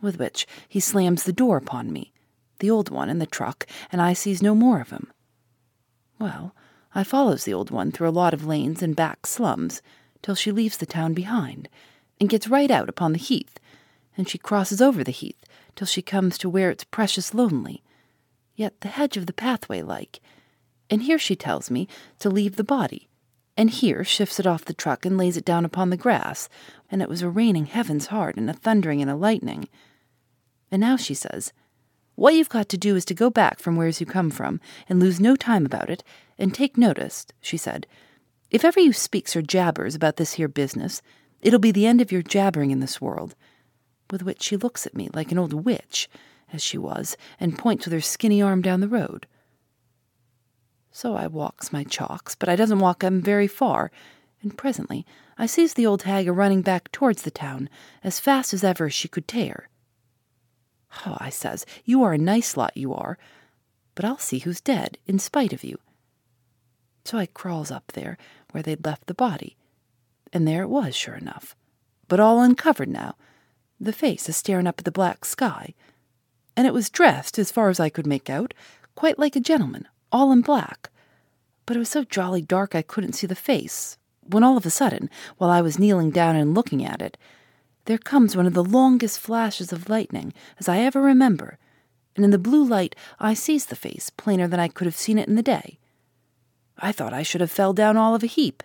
With 0.01 0.19
which 0.19 0.45
he 0.67 0.79
slams 0.79 1.23
the 1.23 1.33
door 1.33 1.57
upon 1.57 1.91
me, 1.91 2.11
the 2.59 2.69
old 2.69 2.89
one 2.89 3.09
and 3.09 3.21
the 3.21 3.25
truck, 3.25 3.65
and 3.91 4.01
I 4.01 4.13
sees 4.13 4.41
no 4.41 4.53
more 4.53 4.81
of 4.81 4.89
him. 4.89 5.11
Well, 6.19 6.53
I 6.93 7.03
follows 7.03 7.45
the 7.45 7.53
old 7.53 7.71
one 7.71 7.91
through 7.91 8.09
a 8.09 8.11
lot 8.11 8.33
of 8.33 8.45
lanes 8.45 8.83
and 8.83 8.95
back 8.95 9.25
slums, 9.25 9.81
till 10.21 10.35
she 10.35 10.51
leaves 10.51 10.77
the 10.77 10.85
town 10.85 11.13
behind, 11.13 11.69
and 12.19 12.29
gets 12.29 12.47
right 12.47 12.71
out 12.71 12.89
upon 12.89 13.13
the 13.13 13.19
heath, 13.19 13.59
and 14.17 14.27
she 14.27 14.37
crosses 14.37 14.81
over 14.81 15.03
the 15.03 15.11
heath 15.11 15.43
till 15.75 15.87
she 15.87 16.01
comes 16.01 16.37
to 16.37 16.49
where 16.49 16.69
it's 16.69 16.83
precious 16.83 17.33
lonely, 17.33 17.83
yet 18.55 18.81
the 18.81 18.89
hedge 18.89 19.15
of 19.15 19.25
the 19.25 19.33
pathway 19.33 19.81
like, 19.81 20.19
and 20.89 21.03
here 21.03 21.19
she 21.19 21.35
tells 21.35 21.69
me 21.69 21.87
to 22.19 22.29
leave 22.29 22.55
the 22.55 22.63
body, 22.63 23.07
and 23.55 23.69
here 23.69 24.03
shifts 24.03 24.39
it 24.39 24.47
off 24.47 24.65
the 24.65 24.73
truck 24.73 25.05
and 25.05 25.17
lays 25.17 25.37
it 25.37 25.45
down 25.45 25.65
upon 25.65 25.89
the 25.89 25.97
grass, 25.97 26.49
and 26.89 27.01
it 27.01 27.09
was 27.09 27.21
a 27.21 27.29
raining 27.29 27.65
heavens 27.65 28.07
hard 28.07 28.37
and 28.37 28.49
a 28.49 28.53
thundering 28.53 29.01
and 29.01 29.11
a 29.11 29.15
lightning. 29.15 29.67
And 30.71 30.79
now 30.79 30.97
she 30.97 31.13
says, 31.13 31.53
What 32.15 32.33
you've 32.33 32.49
got 32.49 32.69
to 32.69 32.77
do 32.77 32.95
is 32.95 33.05
to 33.05 33.13
go 33.13 33.29
back 33.29 33.59
from 33.59 33.75
where's 33.75 33.99
you 33.99 34.05
come 34.05 34.29
from, 34.31 34.59
and 34.87 34.99
lose 34.99 35.19
no 35.19 35.35
time 35.35 35.65
about 35.65 35.89
it, 35.89 36.03
and 36.37 36.53
take 36.53 36.77
notice, 36.77 37.25
she 37.41 37.57
said, 37.57 37.85
if 38.51 38.65
ever 38.65 38.79
you 38.79 38.93
speaks 38.93 39.35
or 39.35 39.41
jabbers 39.41 39.95
about 39.95 40.17
this 40.17 40.33
here 40.33 40.47
business, 40.47 41.01
it'll 41.41 41.59
be 41.59 41.71
the 41.71 41.85
end 41.85 42.01
of 42.01 42.11
your 42.11 42.21
jabbering 42.21 42.71
in 42.71 42.79
this 42.79 42.99
world. 42.99 43.35
With 44.11 44.23
which 44.23 44.41
she 44.41 44.57
looks 44.57 44.87
at 44.87 44.95
me 44.95 45.09
like 45.13 45.31
an 45.31 45.37
old 45.37 45.53
witch, 45.53 46.09
as 46.51 46.63
she 46.63 46.77
was, 46.77 47.15
and 47.39 47.59
points 47.59 47.85
with 47.85 47.93
her 47.93 48.01
skinny 48.01 48.41
arm 48.41 48.61
down 48.61 48.79
the 48.79 48.87
road. 48.87 49.27
So 50.91 51.15
I 51.15 51.27
walks 51.27 51.71
my 51.71 51.83
chalks, 51.83 52.33
but 52.33 52.49
I 52.49 52.55
doesn't 52.55 52.79
walk 52.79 53.03
'em 53.03 53.21
very 53.21 53.47
far, 53.47 53.91
and 54.41 54.57
presently 54.57 55.05
I 55.37 55.45
sees 55.45 55.75
the 55.75 55.85
old 55.85 56.03
hag 56.03 56.27
a 56.27 56.33
running 56.33 56.61
back 56.61 56.91
towards 56.91 57.21
the 57.21 57.31
town 57.31 57.69
as 58.03 58.19
fast 58.19 58.53
as 58.53 58.63
ever 58.63 58.89
she 58.89 59.07
could 59.07 59.27
tear. 59.27 59.69
Oh, 61.05 61.17
I 61.19 61.29
says, 61.29 61.65
you 61.85 62.01
are 62.03 62.13
a 62.13 62.17
nice 62.17 62.57
lot, 62.57 62.75
you 62.75 62.93
are, 62.93 63.19
but 63.93 64.03
I'll 64.03 64.17
see 64.17 64.39
who's 64.39 64.59
dead, 64.59 64.97
in 65.05 65.19
spite 65.19 65.53
of 65.53 65.63
you. 65.63 65.77
So 67.05 67.17
I 67.17 67.27
crawls 67.27 67.69
up 67.69 67.91
there 67.93 68.17
where 68.51 68.63
they'd 68.63 68.85
left 68.85 69.07
the 69.07 69.13
body, 69.13 69.55
and 70.33 70.47
there 70.47 70.63
it 70.63 70.69
was, 70.69 70.95
sure 70.95 71.15
enough, 71.15 71.55
but 72.07 72.19
all 72.19 72.41
uncovered 72.41 72.89
now, 72.89 73.15
the 73.79 73.93
face 73.93 74.27
a 74.27 74.33
staring 74.33 74.67
up 74.67 74.79
at 74.79 74.85
the 74.85 74.91
black 74.91 75.25
sky, 75.25 75.73
and 76.57 76.67
it 76.67 76.73
was 76.73 76.89
dressed, 76.89 77.39
as 77.39 77.51
far 77.51 77.69
as 77.69 77.79
I 77.79 77.89
could 77.89 78.05
make 78.05 78.29
out, 78.29 78.53
quite 78.95 79.17
like 79.17 79.35
a 79.35 79.39
gentleman, 79.39 79.87
all 80.11 80.31
in 80.31 80.41
black. 80.41 80.89
But 81.65 81.77
it 81.77 81.79
was 81.79 81.89
so 81.89 82.03
jolly 82.03 82.41
dark 82.41 82.75
I 82.75 82.81
couldn't 82.81 83.13
see 83.13 83.27
the 83.27 83.35
face, 83.35 83.97
when 84.21 84.43
all 84.43 84.57
of 84.57 84.65
a 84.65 84.69
sudden, 84.69 85.09
while 85.37 85.49
I 85.49 85.61
was 85.61 85.79
kneeling 85.79 86.11
down 86.11 86.35
and 86.35 86.53
looking 86.53 86.83
at 86.83 87.01
it, 87.01 87.17
there 87.85 87.97
comes 87.97 88.35
one 88.35 88.45
of 88.45 88.53
the 88.53 88.63
longest 88.63 89.19
flashes 89.19 89.71
of 89.71 89.89
lightning 89.89 90.33
as 90.59 90.67
I 90.67 90.79
ever 90.79 91.01
remember, 91.01 91.57
and 92.15 92.25
in 92.25 92.31
the 92.31 92.37
blue 92.37 92.63
light 92.63 92.95
I 93.19 93.33
sees 93.33 93.67
the 93.67 93.75
face 93.75 94.09
plainer 94.09 94.47
than 94.47 94.59
I 94.59 94.67
could 94.67 94.85
have 94.85 94.95
seen 94.95 95.17
it 95.17 95.27
in 95.27 95.35
the 95.35 95.41
day. 95.41 95.79
I 96.81 96.91
thought 96.91 97.13
I 97.13 97.23
should 97.23 97.41
have 97.41 97.51
fell 97.51 97.73
down 97.73 97.97
all 97.97 98.15
of 98.15 98.23
a 98.23 98.27
heap. 98.27 98.63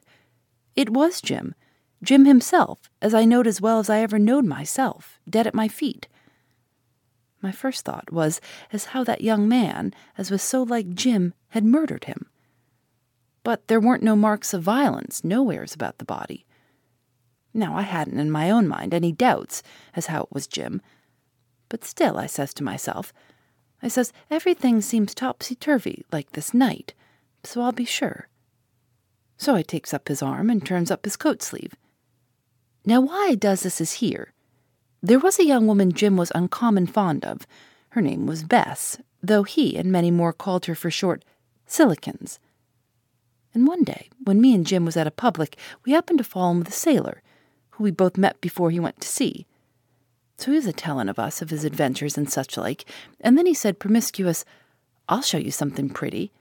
It 0.76 0.90
was 0.90 1.20
Jim, 1.20 1.54
Jim 2.02 2.24
himself, 2.24 2.90
as 3.00 3.14
I 3.14 3.24
knowed 3.24 3.46
as 3.46 3.60
well 3.60 3.78
as 3.78 3.88
I 3.88 4.00
ever 4.00 4.18
knowed 4.18 4.44
myself, 4.44 5.18
dead 5.28 5.46
at 5.46 5.54
my 5.54 5.68
feet. 5.68 6.06
My 7.40 7.52
first 7.52 7.84
thought 7.84 8.12
was 8.12 8.40
as 8.72 8.86
how 8.86 9.04
that 9.04 9.20
young 9.20 9.48
man, 9.48 9.92
as 10.16 10.30
was 10.30 10.42
so 10.42 10.62
like 10.62 10.94
Jim, 10.94 11.34
had 11.48 11.64
murdered 11.64 12.04
him. 12.04 12.26
But 13.42 13.68
there 13.68 13.80
weren't 13.80 14.02
no 14.02 14.16
marks 14.16 14.54
of 14.54 14.62
violence 14.62 15.24
nowheres 15.24 15.74
about 15.74 15.98
the 15.98 16.04
body. 16.04 16.46
Now 17.52 17.76
I 17.76 17.82
hadn't 17.82 18.18
in 18.18 18.30
my 18.30 18.50
own 18.50 18.66
mind 18.66 18.94
any 18.94 19.12
doubts 19.12 19.62
as 19.94 20.06
how 20.06 20.22
it 20.22 20.32
was 20.32 20.46
Jim. 20.46 20.80
But 21.68 21.84
still, 21.84 22.18
I 22.18 22.26
says 22.26 22.54
to 22.54 22.64
myself, 22.64 23.12
I 23.82 23.88
says, 23.88 24.12
everything 24.30 24.80
seems 24.80 25.14
topsy 25.14 25.54
turvy 25.54 26.04
like 26.10 26.32
this 26.32 26.54
night 26.54 26.94
so 27.46 27.62
I'll 27.62 27.72
be 27.72 27.84
sure. 27.84 28.28
So 29.36 29.54
I 29.54 29.62
takes 29.62 29.92
up 29.92 30.08
his 30.08 30.22
arm 30.22 30.50
and 30.50 30.64
turns 30.64 30.90
up 30.90 31.04
his 31.04 31.16
coat 31.16 31.42
sleeve. 31.42 31.74
Now, 32.86 33.00
why 33.00 33.28
I 33.30 33.34
does 33.34 33.62
this 33.62 33.80
is 33.80 33.94
here. 33.94 34.32
There 35.02 35.18
was 35.18 35.38
a 35.38 35.44
young 35.44 35.66
woman 35.66 35.92
Jim 35.92 36.16
was 36.16 36.32
uncommon 36.34 36.86
fond 36.86 37.24
of. 37.24 37.46
Her 37.90 38.00
name 38.00 38.26
was 38.26 38.42
Bess, 38.42 38.98
though 39.22 39.42
he 39.42 39.76
and 39.76 39.90
many 39.90 40.10
more 40.10 40.32
called 40.32 40.66
her 40.66 40.74
for 40.74 40.90
short 40.90 41.24
Silikins. 41.66 42.38
And 43.52 43.66
one 43.66 43.84
day, 43.84 44.08
when 44.24 44.40
me 44.40 44.54
and 44.54 44.66
Jim 44.66 44.84
was 44.84 44.96
at 44.96 45.06
a 45.06 45.12
public, 45.12 45.56
we 45.84 45.92
happened 45.92 46.18
to 46.18 46.24
fall 46.24 46.50
in 46.50 46.58
with 46.58 46.68
a 46.68 46.72
sailor, 46.72 47.22
who 47.70 47.84
we 47.84 47.90
both 47.90 48.18
met 48.18 48.40
before 48.40 48.70
he 48.70 48.80
went 48.80 49.00
to 49.00 49.08
sea. 49.08 49.46
So 50.36 50.50
he 50.50 50.56
was 50.56 50.66
a 50.66 50.72
tellin' 50.72 51.08
of 51.08 51.18
us 51.18 51.40
of 51.40 51.50
his 51.50 51.64
adventures 51.64 52.18
and 52.18 52.30
such 52.30 52.56
like, 52.56 52.84
and 53.20 53.38
then 53.38 53.46
he 53.46 53.54
said 53.54 53.78
promiscuous, 53.78 54.44
I'll 55.08 55.22
show 55.22 55.38
you 55.38 55.50
something 55.50 55.88
pretty. 55.88 56.32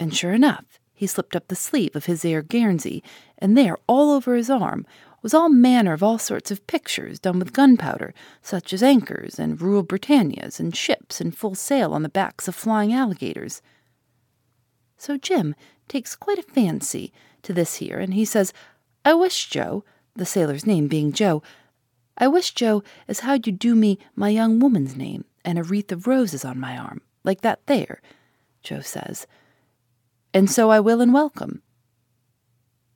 And 0.00 0.16
sure 0.16 0.32
enough, 0.32 0.80
he 0.94 1.06
slipped 1.06 1.36
up 1.36 1.48
the 1.48 1.54
sleeve 1.54 1.94
of 1.94 2.06
his 2.06 2.24
air 2.24 2.40
Guernsey, 2.40 3.04
and 3.36 3.56
there, 3.56 3.76
all 3.86 4.10
over 4.12 4.34
his 4.34 4.48
arm, 4.48 4.86
was 5.22 5.34
all 5.34 5.50
manner 5.50 5.92
of 5.92 6.02
all 6.02 6.16
sorts 6.18 6.50
of 6.50 6.66
pictures 6.66 7.20
done 7.20 7.38
with 7.38 7.52
gunpowder, 7.52 8.14
such 8.40 8.72
as 8.72 8.82
anchors 8.82 9.38
and 9.38 9.60
Rule 9.60 9.84
Britannias 9.84 10.58
and 10.58 10.74
ships 10.74 11.20
in 11.20 11.32
full 11.32 11.54
sail 11.54 11.92
on 11.92 12.02
the 12.02 12.08
backs 12.08 12.48
of 12.48 12.54
flying 12.54 12.94
alligators. 12.94 13.60
So 14.96 15.18
Jim 15.18 15.54
takes 15.86 16.16
quite 16.16 16.38
a 16.38 16.42
fancy 16.42 17.12
to 17.42 17.52
this 17.52 17.74
here, 17.76 17.98
and 17.98 18.14
he 18.14 18.24
says, 18.24 18.54
I 19.04 19.12
wish, 19.12 19.50
Joe, 19.50 19.84
the 20.16 20.24
sailor's 20.24 20.64
name 20.64 20.88
being 20.88 21.12
Joe, 21.12 21.42
I 22.16 22.26
wish, 22.26 22.54
Joe, 22.54 22.82
as 23.06 23.20
how 23.20 23.34
you'd 23.34 23.58
do 23.58 23.74
me 23.74 23.98
my 24.16 24.30
young 24.30 24.60
woman's 24.60 24.96
name 24.96 25.26
and 25.44 25.58
a 25.58 25.62
wreath 25.62 25.92
of 25.92 26.06
roses 26.06 26.42
on 26.42 26.58
my 26.58 26.78
arm, 26.78 27.02
like 27.22 27.42
that 27.42 27.66
there, 27.66 28.00
Joe 28.62 28.80
says 28.80 29.26
and 30.32 30.50
so 30.50 30.70
I 30.70 30.80
will 30.80 31.00
and 31.00 31.12
welcome. 31.12 31.62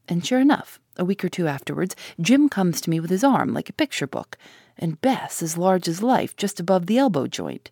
And 0.09 0.25
sure 0.25 0.41
enough, 0.41 0.79
a 0.97 1.05
week 1.05 1.25
or 1.25 1.29
two 1.29 1.47
afterwards, 1.47 1.97
Jim 2.21 2.49
comes 2.49 2.81
to 2.81 2.91
me 2.91 3.01
with 3.01 3.11
his 3.11 3.25
arm 3.25 3.55
like 3.55 3.69
a 3.69 3.75
picture 3.75 4.07
book, 4.07 4.37
and 4.79 5.01
Bess 5.01 5.43
as 5.43 5.57
large 5.57 5.89
as 5.89 6.03
life 6.03 6.37
just 6.37 6.61
above 6.61 6.87
the 6.87 6.99
elbow 6.99 7.27
joint. 7.27 7.71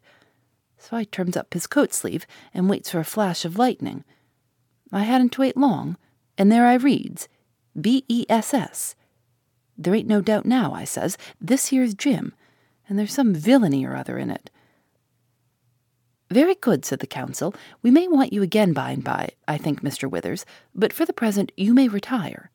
So 0.79 0.97
I 0.97 1.05
turns 1.05 1.37
up 1.37 1.55
his 1.55 1.67
coat 1.67 1.93
sleeve 1.93 2.27
and 2.53 2.69
waits 2.69 2.91
for 2.91 3.01
a 3.01 3.05
flash 3.05 3.45
of 3.45 3.59
lightning. 3.59 4.05
I 4.93 5.03
hadn't 5.03 5.31
to 5.33 5.41
wait 5.43 5.57
long, 5.57 5.97
and 6.37 6.51
there 6.51 6.67
I 6.67 6.75
reads, 6.75 7.29
B 7.81 8.05
E 8.09 8.27
S 8.29 8.53
S. 8.53 8.95
There 9.79 9.95
ain't 9.95 10.09
no 10.09 10.21
doubt 10.21 10.45
now, 10.45 10.73
I 10.73 10.85
says, 10.85 11.17
this 11.41 11.69
here's 11.69 11.95
Jim, 11.95 12.35
and 12.89 12.99
there's 12.99 13.15
some 13.15 13.35
villainy 13.35 13.85
or 13.85 13.97
other 13.97 14.19
in 14.19 14.31
it. 14.31 14.51
Very 16.33 16.55
good, 16.55 16.87
said 16.87 17.01
the 17.01 17.07
counsel. 17.07 17.55
We 17.83 17.91
may 17.91 18.09
want 18.09 18.33
you 18.33 18.41
again 18.41 18.73
by 18.73 18.93
and 18.93 19.05
by, 19.05 19.33
I 19.47 19.59
think, 19.59 19.83
Mr. 19.83 20.11
Withers, 20.11 20.47
but 20.75 20.91
for 20.91 21.05
the 21.05 21.13
present 21.13 21.53
you 21.59 21.75
may 21.75 21.89
retire. 21.89 22.51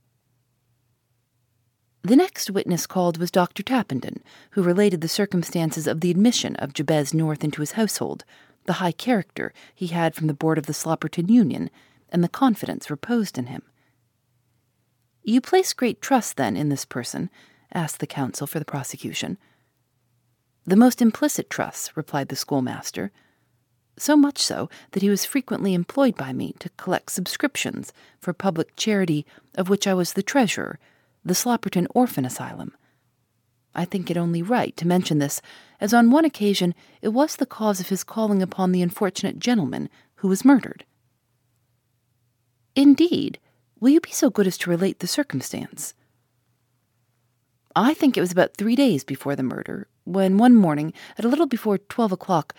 The 2.01 2.15
next 2.15 2.49
witness 2.49 2.87
called 2.87 3.19
was 3.19 3.29
Dr. 3.29 3.61
Tappenden, 3.61 4.23
who 4.51 4.63
related 4.63 5.01
the 5.01 5.07
circumstances 5.07 5.85
of 5.85 6.01
the 6.01 6.09
admission 6.09 6.55
of 6.55 6.73
Jabez 6.73 7.13
North 7.13 7.43
into 7.43 7.61
his 7.61 7.73
household, 7.73 8.25
the 8.65 8.73
high 8.73 8.91
character 8.91 9.53
he 9.75 9.87
had 9.87 10.15
from 10.15 10.25
the 10.25 10.33
board 10.33 10.57
of 10.57 10.65
the 10.65 10.73
Slopperton 10.73 11.29
Union, 11.29 11.69
and 12.09 12.23
the 12.23 12.29
confidence 12.29 12.89
reposed 12.89 13.37
in 13.37 13.45
him. 13.45 13.61
You 15.21 15.39
place 15.39 15.73
great 15.73 16.01
trust, 16.01 16.35
then, 16.35 16.57
in 16.57 16.69
this 16.69 16.85
person, 16.85 17.29
asked 17.71 17.99
the 17.99 18.07
counsel 18.07 18.47
for 18.47 18.57
the 18.57 18.65
prosecution. 18.65 19.37
The 20.65 20.75
most 20.75 20.99
implicit 20.99 21.47
trust, 21.51 21.95
replied 21.95 22.29
the 22.29 22.35
schoolmaster. 22.35 23.11
So 23.99 24.15
much 24.15 24.37
so 24.37 24.69
that 24.91 25.01
he 25.01 25.09
was 25.09 25.25
frequently 25.25 25.73
employed 25.73 26.15
by 26.15 26.31
me 26.31 26.53
to 26.59 26.69
collect 26.77 27.11
subscriptions 27.11 27.91
for 28.19 28.31
public 28.31 28.75
charity 28.75 29.25
of 29.55 29.69
which 29.69 29.87
I 29.87 29.93
was 29.95 30.13
the 30.13 30.21
treasurer, 30.21 30.77
the 31.25 31.33
Slopperton 31.33 31.87
Orphan 31.95 32.25
Asylum. 32.25 32.75
I 33.73 33.85
think 33.85 34.09
it 34.09 34.17
only 34.17 34.41
right 34.41 34.75
to 34.77 34.87
mention 34.87 35.19
this, 35.19 35.41
as 35.79 35.93
on 35.93 36.11
one 36.11 36.25
occasion 36.25 36.75
it 37.01 37.09
was 37.09 37.35
the 37.35 37.45
cause 37.45 37.79
of 37.79 37.89
his 37.89 38.03
calling 38.03 38.41
upon 38.41 38.71
the 38.71 38.81
unfortunate 38.81 39.39
gentleman 39.39 39.89
who 40.15 40.27
was 40.27 40.45
murdered. 40.45 40.85
Indeed, 42.75 43.39
will 43.79 43.89
you 43.89 43.99
be 43.99 44.11
so 44.11 44.29
good 44.29 44.47
as 44.47 44.57
to 44.59 44.69
relate 44.69 44.99
the 44.99 45.07
circumstance? 45.07 45.95
I 47.75 47.93
think 47.93 48.17
it 48.17 48.21
was 48.21 48.31
about 48.31 48.57
three 48.57 48.75
days 48.75 49.03
before 49.03 49.35
the 49.35 49.43
murder, 49.43 49.87
when 50.03 50.37
one 50.37 50.55
morning, 50.55 50.93
at 51.17 51.25
a 51.25 51.27
little 51.27 51.45
before 51.45 51.77
twelve 51.77 52.11
o'clock, 52.11 52.55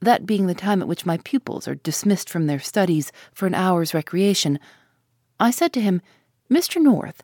that 0.00 0.26
being 0.26 0.46
the 0.46 0.54
time 0.54 0.82
at 0.82 0.88
which 0.88 1.06
my 1.06 1.18
pupils 1.18 1.66
are 1.66 1.74
dismissed 1.76 2.28
from 2.28 2.46
their 2.46 2.58
studies 2.58 3.12
for 3.32 3.46
an 3.46 3.54
hour's 3.54 3.94
recreation, 3.94 4.58
I 5.40 5.50
said 5.50 5.72
to 5.74 5.80
him, 5.80 6.02
Mr. 6.50 6.80
North, 6.80 7.22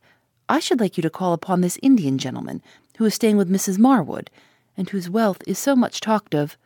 I 0.49 0.59
should 0.59 0.81
like 0.81 0.97
you 0.97 1.03
to 1.03 1.11
call 1.11 1.33
upon 1.33 1.61
this 1.61 1.79
Indian 1.83 2.19
gentleman 2.19 2.63
who 2.99 3.05
is 3.05 3.15
staying 3.15 3.37
with 3.37 3.51
Mrs. 3.51 3.79
Marwood, 3.79 4.29
and 4.77 4.89
whose 4.91 5.11
wealth 5.11 5.43
is 5.47 5.59
so 5.59 5.77
much 5.77 6.01
talked 6.01 6.35
of. 6.35 6.57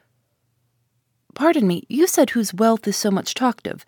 Pardon 1.34 1.66
me, 1.66 1.84
you 1.88 2.06
said 2.06 2.30
whose 2.30 2.54
wealth 2.54 2.86
is 2.86 2.96
so 2.96 3.10
much 3.10 3.34
talked 3.34 3.66
of. 3.66 3.84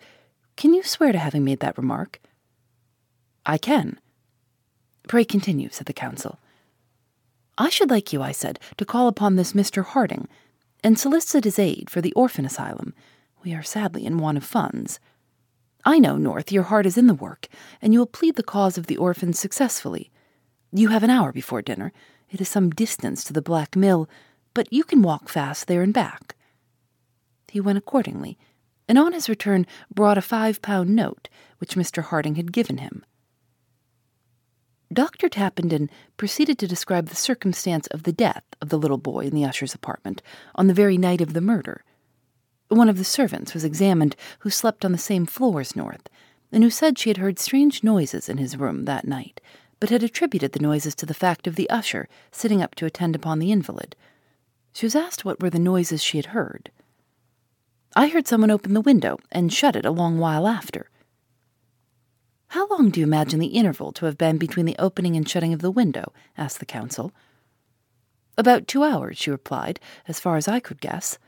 Can 0.55 0.73
you 0.73 0.83
swear 0.83 1.11
to 1.11 1.17
having 1.17 1.43
made 1.43 1.59
that 1.61 1.77
remark? 1.77 2.19
I 3.45 3.57
can. 3.57 3.99
Pray 5.07 5.23
continue, 5.25 5.69
said 5.69 5.87
the 5.87 5.93
counsel. 5.93 6.39
I 7.57 7.69
should 7.69 7.89
like 7.89 8.13
you, 8.13 8.21
I 8.21 8.31
said, 8.31 8.59
to 8.77 8.85
call 8.85 9.07
upon 9.07 9.35
this 9.35 9.53
Mr. 9.53 9.83
Harding 9.83 10.27
and 10.83 10.97
solicit 10.97 11.43
his 11.43 11.59
aid 11.59 11.89
for 11.89 12.01
the 12.01 12.13
orphan 12.13 12.45
asylum. 12.45 12.93
We 13.43 13.53
are 13.53 13.63
sadly 13.63 14.05
in 14.05 14.17
want 14.17 14.37
of 14.37 14.43
funds. 14.43 14.99
I 15.85 15.99
know, 15.99 16.17
North, 16.17 16.51
your 16.51 16.63
heart 16.63 16.85
is 16.85 16.97
in 16.97 17.07
the 17.07 17.13
work, 17.13 17.47
and 17.81 17.93
you 17.93 17.99
will 17.99 18.05
plead 18.05 18.35
the 18.35 18.43
cause 18.43 18.77
of 18.77 18.87
the 18.87 18.97
orphans 18.97 19.39
successfully. 19.39 20.11
You 20.71 20.89
have 20.89 21.03
an 21.03 21.09
hour 21.09 21.31
before 21.31 21.61
dinner, 21.61 21.91
it 22.29 22.41
is 22.41 22.49
some 22.49 22.69
distance 22.69 23.23
to 23.23 23.33
the 23.33 23.41
Black 23.41 23.75
Mill, 23.75 24.09
but 24.53 24.71
you 24.71 24.83
can 24.83 25.01
walk 25.01 25.29
fast 25.29 25.67
there 25.67 25.81
and 25.81 25.93
back. 25.93 26.35
He 27.47 27.59
went 27.59 27.77
accordingly, 27.77 28.37
and 28.87 28.97
on 28.97 29.13
his 29.13 29.29
return 29.29 29.65
brought 29.93 30.17
a 30.17 30.21
five 30.21 30.61
pound 30.61 30.95
note 30.95 31.29
which 31.59 31.75
Mr. 31.75 32.03
Harding 32.03 32.35
had 32.35 32.51
given 32.51 32.77
him. 32.77 33.05
Dr. 34.91 35.29
Tappenden 35.29 35.89
proceeded 36.17 36.57
to 36.57 36.67
describe 36.67 37.07
the 37.07 37.15
circumstance 37.15 37.85
of 37.87 38.03
the 38.03 38.11
death 38.11 38.43
of 38.59 38.69
the 38.69 38.77
little 38.77 38.97
boy 38.97 39.25
in 39.25 39.35
the 39.35 39.45
usher's 39.45 39.75
apartment 39.75 40.23
on 40.55 40.65
the 40.65 40.73
very 40.73 40.97
night 40.97 41.21
of 41.21 41.33
the 41.33 41.41
murder. 41.41 41.83
One 42.69 42.89
of 42.89 42.97
the 42.97 43.03
servants 43.03 43.53
was 43.53 43.63
examined 43.63 44.15
who 44.39 44.49
slept 44.49 44.83
on 44.83 44.91
the 44.91 44.97
same 44.97 45.27
floor 45.27 45.61
as 45.61 45.75
North, 45.75 46.09
and 46.51 46.63
who 46.63 46.71
said 46.71 46.97
she 46.97 47.11
had 47.11 47.17
heard 47.17 47.37
strange 47.37 47.83
noises 47.83 48.29
in 48.29 48.37
his 48.37 48.57
room 48.57 48.85
that 48.85 49.07
night, 49.07 49.39
but 49.79 49.91
had 49.91 50.01
attributed 50.01 50.53
the 50.53 50.59
noises 50.59 50.95
to 50.95 51.05
the 51.05 51.13
fact 51.13 51.45
of 51.45 51.55
the 51.55 51.69
usher 51.69 52.07
sitting 52.31 52.61
up 52.61 52.73
to 52.75 52.87
attend 52.87 53.15
upon 53.15 53.37
the 53.37 53.51
invalid. 53.51 53.95
She 54.73 54.87
was 54.87 54.95
asked 54.95 55.23
what 55.23 55.41
were 55.41 55.51
the 55.51 55.59
noises 55.59 56.01
she 56.01 56.17
had 56.17 56.27
heard. 56.27 56.71
I 57.95 58.07
heard 58.07 58.27
someone 58.27 58.51
open 58.51 58.73
the 58.73 58.81
window 58.81 59.19
and 59.31 59.53
shut 59.53 59.75
it 59.75 59.85
a 59.85 59.91
long 59.91 60.17
while 60.17 60.47
after. 60.47 60.89
How 62.49 62.67
long 62.67 62.89
do 62.89 62.99
you 62.99 63.05
imagine 63.05 63.39
the 63.39 63.47
interval 63.47 63.91
to 63.93 64.05
have 64.05 64.17
been 64.17 64.37
between 64.37 64.65
the 64.65 64.75
opening 64.79 65.15
and 65.15 65.27
shutting 65.27 65.53
of 65.53 65.61
the 65.61 65.71
window? 65.71 66.13
asked 66.37 66.59
the 66.59 66.65
counsel. 66.65 67.11
About 68.37 68.67
two 68.67 68.83
hours, 68.83 69.17
she 69.17 69.29
replied, 69.29 69.79
as 70.07 70.19
far 70.19 70.35
as 70.35 70.47
I 70.47 70.59
could 70.59 70.81
guess. 70.81 71.19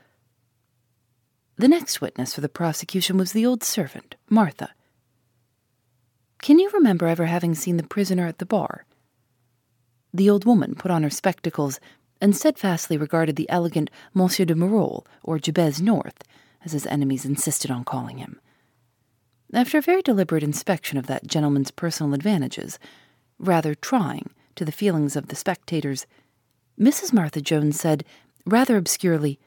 The 1.56 1.68
next 1.68 2.00
witness 2.00 2.34
for 2.34 2.40
the 2.40 2.48
prosecution 2.48 3.18
was 3.18 3.32
the 3.32 3.46
old 3.46 3.62
servant, 3.62 4.16
Martha. 4.28 4.70
Can 6.40 6.58
you 6.58 6.70
remember 6.70 7.06
ever 7.06 7.26
having 7.26 7.54
seen 7.54 7.76
the 7.76 7.84
prisoner 7.84 8.26
at 8.26 8.38
the 8.38 8.46
bar? 8.46 8.84
The 10.12 10.28
old 10.28 10.44
woman 10.44 10.74
put 10.74 10.90
on 10.90 11.04
her 11.04 11.10
spectacles 11.10 11.78
and 12.20 12.36
steadfastly 12.36 12.96
regarded 12.96 13.36
the 13.36 13.48
elegant 13.48 13.90
Monsieur 14.12 14.44
de 14.44 14.56
Marolles, 14.56 15.04
or 15.22 15.38
Jabez 15.38 15.80
North, 15.80 16.24
as 16.64 16.72
his 16.72 16.86
enemies 16.86 17.24
insisted 17.24 17.70
on 17.70 17.84
calling 17.84 18.18
him. 18.18 18.40
After 19.52 19.78
a 19.78 19.82
very 19.82 20.02
deliberate 20.02 20.42
inspection 20.42 20.96
of 20.96 21.06
that 21.06 21.26
gentleman's 21.26 21.70
personal 21.70 22.14
advantages, 22.14 22.78
rather 23.38 23.74
trying 23.74 24.30
to 24.56 24.64
the 24.64 24.72
feelings 24.72 25.14
of 25.16 25.28
the 25.28 25.36
spectators, 25.36 26.06
Mrs. 26.78 27.12
Martha 27.12 27.40
Jones 27.40 27.78
said, 27.78 28.04
rather 28.46 28.76
obscurely, 28.76 29.38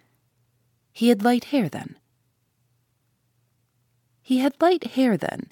He 0.93 1.09
had 1.09 1.23
light 1.23 1.45
hair 1.45 1.67
then. 1.69 1.97
He 4.21 4.39
had 4.39 4.61
light 4.61 4.83
hair 4.91 5.17
then, 5.17 5.49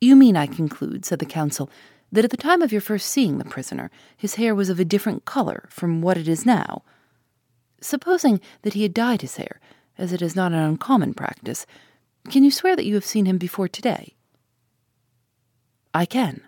you 0.00 0.14
mean, 0.14 0.36
I 0.36 0.46
conclude, 0.46 1.04
said 1.04 1.18
the 1.18 1.26
counsel, 1.26 1.70
that 2.12 2.24
at 2.24 2.30
the 2.30 2.36
time 2.36 2.62
of 2.62 2.72
your 2.72 2.80
first 2.80 3.08
seeing 3.08 3.38
the 3.38 3.44
prisoner, 3.44 3.90
his 4.16 4.36
hair 4.36 4.54
was 4.54 4.70
of 4.70 4.78
a 4.78 4.84
different 4.84 5.24
color 5.24 5.66
from 5.70 6.00
what 6.00 6.16
it 6.16 6.28
is 6.28 6.46
now. 6.46 6.82
Supposing 7.80 8.40
that 8.62 8.74
he 8.74 8.82
had 8.84 8.94
dyed 8.94 9.22
his 9.22 9.36
hair, 9.36 9.60
as 9.96 10.12
it 10.12 10.22
is 10.22 10.36
not 10.36 10.52
an 10.52 10.58
uncommon 10.58 11.14
practice, 11.14 11.66
can 12.28 12.44
you 12.44 12.50
swear 12.50 12.76
that 12.76 12.84
you 12.84 12.94
have 12.94 13.04
seen 13.04 13.26
him 13.26 13.38
before 13.38 13.68
today? 13.68 14.14
I 15.94 16.04
can. 16.04 16.42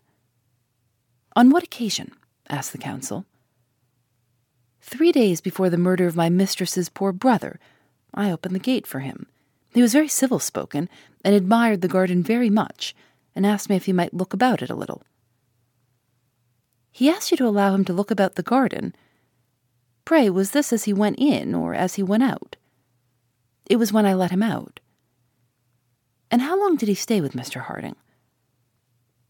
On 1.35 1.51
what 1.51 1.63
occasion? 1.63 2.13
asked 2.49 2.73
the 2.73 2.79
counsel. 2.79 3.25
Three 4.81 5.13
days 5.13 5.41
before 5.41 5.71
the 5.71 5.79
murder 5.79 6.07
of 6.07 6.17
my 6.17 6.29
mistress's 6.29 6.89
poor 6.89 7.13
brother, 7.13 7.61
I 8.13 8.31
opened 8.31 8.55
the 8.55 8.59
gate 8.61 8.87
for 8.87 9.01
him. 9.01 9.27
He 9.73 9.83
was 9.83 9.93
very 9.93 10.09
civil 10.09 10.39
spoken, 10.39 10.89
and 11.25 11.35
admired 11.35 11.81
the 11.81 11.89
garden 11.89 12.23
very 12.23 12.51
much 12.51 12.95
and 13.35 13.47
asked 13.47 13.71
me 13.71 13.77
if 13.77 13.87
he 13.87 13.93
might 13.93 14.15
look 14.15 14.33
about 14.33 14.63
it 14.63 14.71
a 14.71 14.75
little. 14.75 15.03
He 16.91 17.09
asked 17.09 17.31
you 17.31 17.37
to 17.39 17.47
allow 17.47 17.75
him 17.75 17.85
to 17.85 17.93
look 17.93 18.11
about 18.11 18.35
the 18.35 18.43
garden. 18.43 18.95
Pray, 20.05 20.29
was 20.29 20.51
this 20.51 20.73
as 20.73 20.85
he 20.85 20.93
went 20.93 21.19
in 21.19 21.55
or 21.55 21.75
as 21.75 21.95
he 21.95 22.03
went 22.03 22.23
out? 22.23 22.57
It 23.67 23.77
was 23.77 23.93
when 23.93 24.07
I 24.07 24.15
let 24.15 24.33
him 24.33 24.43
out. 24.43 24.81
And 26.31 26.43
how 26.43 26.59
long 26.59 26.77
did 26.77 26.89
he 26.89 26.95
stay 26.95 27.21
with 27.21 27.33
Mr. 27.33 27.63
Harding? 27.63 27.97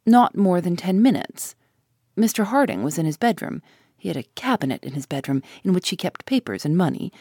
Not 0.07 0.37
more 0.37 0.61
than 0.61 0.77
ten 0.77 1.01
minutes. 1.03 1.55
Mr. 2.17 2.45
Harding 2.45 2.83
was 2.83 2.99
in 2.99 3.07
his 3.07 3.17
bedroom. 3.17 3.63
He 3.97 4.09
had 4.09 4.17
a 4.17 4.25
cabinet 4.35 4.85
in 4.85 4.93
his 4.93 5.07
bedroom 5.07 5.43
in 5.65 5.73
which 5.73 5.89
he 5.89 5.97
kept 5.97 6.27
papers 6.27 6.65
and 6.65 6.77
money, 6.77 7.13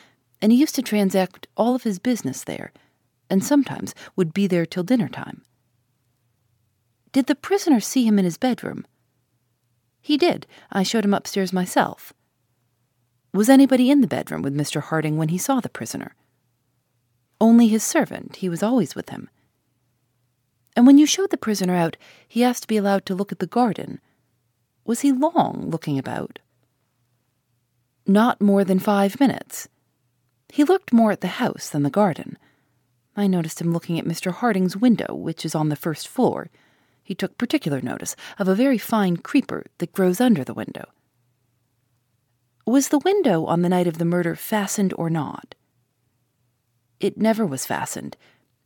and 0.42 0.52
he 0.52 0.58
used 0.58 0.76
to 0.76 0.82
transact 0.82 1.48
all 1.56 1.76
of 1.76 1.84
his 1.84 2.00
business 2.00 2.44
there, 2.44 2.72
and 3.30 3.44
sometimes 3.44 3.94
would 4.16 4.34
be 4.34 4.48
there 4.48 4.66
till 4.66 4.84
dinner 4.84 5.08
time. 5.08 5.44
Did 7.12 7.28
the 7.28 7.36
prisoner 7.36 7.80
see 7.80 8.06
him 8.06 8.20
in 8.20 8.26
his 8.26 8.38
bedroom? 8.38 8.86
He 10.02 10.18
did. 10.18 10.48
I 10.72 10.84
showed 10.84 11.06
him 11.06 11.14
upstairs 11.14 11.52
myself. 11.52 12.14
Was 13.34 13.50
anybody 13.50 13.92
in 13.92 14.02
the 14.02 14.08
bedroom 14.08 14.42
with 14.42 14.56
Mr. 14.56 14.82
Harding 14.82 15.18
when 15.18 15.30
he 15.30 15.38
saw 15.38 15.60
the 15.60 15.70
prisoner? 15.70 16.16
Only 17.42 17.68
his 17.68 17.84
servant. 17.84 18.38
He 18.38 18.50
was 18.50 18.64
always 18.64 18.96
with 18.96 19.10
him. 19.10 19.30
And 20.76 20.86
when 20.86 20.98
you 20.98 21.06
showed 21.06 21.32
the 21.32 21.38
prisoner 21.38 21.76
out, 21.76 21.98
he 22.28 22.44
asked 22.44 22.64
to 22.64 22.68
be 22.68 22.78
allowed 22.78 23.06
to 23.08 23.16
look 23.16 23.32
at 23.32 23.40
the 23.40 23.48
garden. 23.48 24.00
Was 24.86 25.02
he 25.02 25.12
long 25.12 25.70
looking 25.70 26.00
about? 26.00 26.40
Not 28.08 28.42
more 28.42 28.64
than 28.64 28.80
five 28.80 29.20
minutes. 29.20 29.68
He 30.50 30.64
looked 30.64 30.94
more 30.94 31.12
at 31.12 31.22
the 31.22 31.28
house 31.28 31.70
than 31.70 31.84
the 31.84 31.90
garden. 31.90 32.38
I 33.16 33.28
noticed 33.28 33.62
him 33.62 33.74
looking 33.74 34.00
at 34.00 34.06
Mr. 34.06 34.32
Harding's 34.32 34.78
window, 34.78 35.14
which 35.14 35.46
is 35.46 35.54
on 35.54 35.70
the 35.70 35.76
first 35.76 36.08
floor 36.08 36.50
he 37.10 37.16
took 37.16 37.40
particular 37.40 37.82
notice 37.82 38.16
of 38.38 38.48
a 38.48 38.54
very 38.54 38.78
fine 38.78 39.18
creeper 39.18 39.66
that 39.80 39.94
grows 39.94 40.22
under 40.22 40.44
the 40.44 40.54
window. 40.54 40.86
Was 42.68 42.90
the 42.90 43.00
window 43.00 43.46
on 43.46 43.64
the 43.64 43.70
night 43.70 43.88
of 43.88 43.98
the 43.98 44.06
murder 44.06 44.36
fastened 44.36 44.94
or 44.96 45.10
not? 45.10 45.56
It 47.00 47.18
never 47.18 47.48
was 47.48 47.66
fastened. 47.66 48.16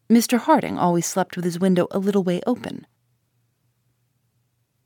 Mr. 0.09 0.37
Harding 0.37 0.77
always 0.77 1.05
slept 1.05 1.35
with 1.35 1.45
his 1.45 1.59
window 1.59 1.87
a 1.91 1.99
little 1.99 2.23
way 2.23 2.41
open. 2.45 2.85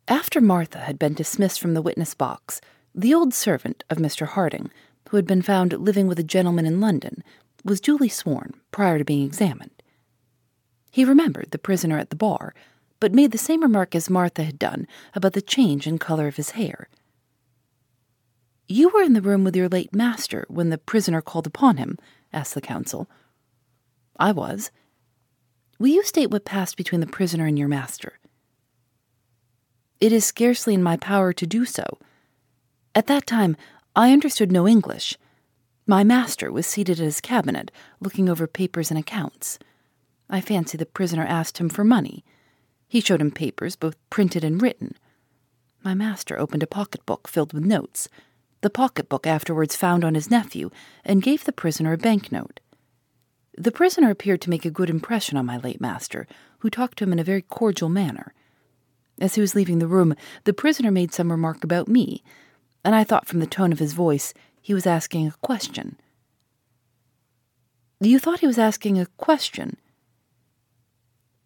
After 0.08 0.40
Martha 0.40 0.80
had 0.80 0.98
been 0.98 1.14
dismissed 1.14 1.60
from 1.60 1.74
the 1.74 1.82
witness 1.82 2.14
box, 2.14 2.62
the 2.96 3.14
old 3.14 3.34
servant 3.34 3.84
of 3.90 3.98
Mr. 3.98 4.28
Harding, 4.28 4.72
who 5.10 5.18
had 5.18 5.28
been 5.28 5.42
found 5.42 5.74
living 5.74 6.08
with 6.08 6.20
a 6.20 6.24
gentleman 6.24 6.66
in 6.66 6.80
London, 6.80 7.24
was 7.64 7.82
duly 7.82 8.10
sworn 8.10 8.54
prior 8.72 8.98
to 8.98 9.06
being 9.06 9.26
examined. 9.26 9.84
He 10.92 11.04
remembered 11.04 11.52
the 11.52 11.58
prisoner 11.58 11.98
at 11.98 12.10
the 12.10 12.16
bar, 12.16 12.54
but 13.00 13.14
made 13.14 13.32
the 13.32 13.38
same 13.38 13.62
remark 13.62 13.94
as 13.96 14.10
Martha 14.10 14.44
had 14.44 14.58
done 14.58 14.88
about 15.14 15.34
the 15.34 15.42
change 15.42 15.86
in 15.86 15.98
color 15.98 16.28
of 16.28 16.38
his 16.38 16.52
hair. 16.52 16.90
You 18.68 18.90
were 18.90 19.02
in 19.02 19.14
the 19.14 19.22
room 19.22 19.44
with 19.44 19.56
your 19.56 19.70
late 19.70 19.94
master 19.94 20.46
when 20.50 20.70
the 20.70 20.78
prisoner 20.78 21.22
called 21.22 21.48
upon 21.48 21.78
him? 21.78 21.98
asked 22.34 22.54
the 22.54 22.62
counsel. 22.62 23.10
I 24.20 24.32
was. 24.32 24.72
Will 25.80 25.90
you 25.90 26.04
state 26.04 26.32
what 26.32 26.46
passed 26.46 26.76
between 26.76 27.02
the 27.02 27.08
prisoner 27.08 27.46
and 27.46 27.58
your 27.58 27.68
master? 27.68 28.14
It 30.00 30.12
is 30.12 30.26
scarcely 30.26 30.74
in 30.74 30.82
my 30.82 30.98
power 30.98 31.34
to 31.34 31.46
do 31.46 31.66
so. 31.66 31.84
At 32.96 33.08
that 33.08 33.28
time, 33.28 33.56
I 33.96 34.12
understood 34.12 34.52
no 34.52 34.68
English. 34.68 35.18
My 35.86 36.04
master 36.04 36.52
was 36.52 36.66
seated 36.66 37.00
at 37.00 37.06
his 37.06 37.22
cabinet, 37.22 37.72
looking 38.00 38.28
over 38.28 38.48
papers 38.48 38.90
and 38.90 39.00
accounts. 39.00 39.60
I 40.30 40.42
fancy 40.42 40.78
the 40.78 40.86
prisoner 40.86 41.26
asked 41.26 41.60
him 41.60 41.70
for 41.70 41.84
money. 41.84 42.26
He 42.88 43.00
showed 43.00 43.22
him 43.22 43.32
papers, 43.32 43.76
both 43.76 43.96
printed 44.10 44.44
and 44.44 44.62
written. 44.62 44.96
My 45.84 45.94
master 45.94 46.40
opened 46.40 46.64
a 46.64 46.68
pocketbook 46.68 47.28
filled 47.28 47.54
with 47.54 47.64
notes. 47.64 48.10
The 48.62 48.72
pocketbook 48.72 49.28
afterwards 49.28 49.76
found 49.76 50.04
on 50.04 50.16
his 50.16 50.32
nephew, 50.32 50.72
and 51.06 51.22
gave 51.22 51.46
the 51.46 51.52
prisoner 51.52 51.94
a 51.94 51.98
banknote. 51.98 52.60
The 53.58 53.72
prisoner 53.72 54.12
appeared 54.12 54.42
to 54.42 54.52
make 54.52 54.66
a 54.66 54.72
good 54.72 54.90
impression 54.90 55.36
on 55.36 55.48
my 55.48 55.58
late 55.58 55.82
master, 55.82 56.28
who 56.60 56.70
talked 56.70 57.00
to 57.00 57.06
him 57.06 57.12
in 57.12 57.18
a 57.18 57.24
very 57.24 57.42
cordial 57.42 57.90
manner. 57.90 58.36
As 59.20 59.34
he 59.34 59.42
was 59.42 59.56
leaving 59.56 59.80
the 59.80 59.88
room, 59.88 60.14
the 60.44 60.54
prisoner 60.54 60.92
made 60.92 61.12
some 61.12 61.32
remark 61.32 61.64
about 61.64 61.88
me, 61.88 62.24
and 62.86 62.94
I 62.94 63.04
thought 63.04 63.28
from 63.28 63.40
the 63.40 63.48
tone 63.48 63.72
of 63.72 63.80
his 63.80 63.94
voice 63.94 64.36
he 64.62 64.76
was 64.76 64.86
asking 64.86 65.28
a 65.28 65.32
question. 65.42 65.98
You 68.00 68.20
thought 68.20 68.42
he 68.42 68.48
was 68.48 68.60
asking 68.60 69.00
a 69.00 69.08
question? 69.18 69.78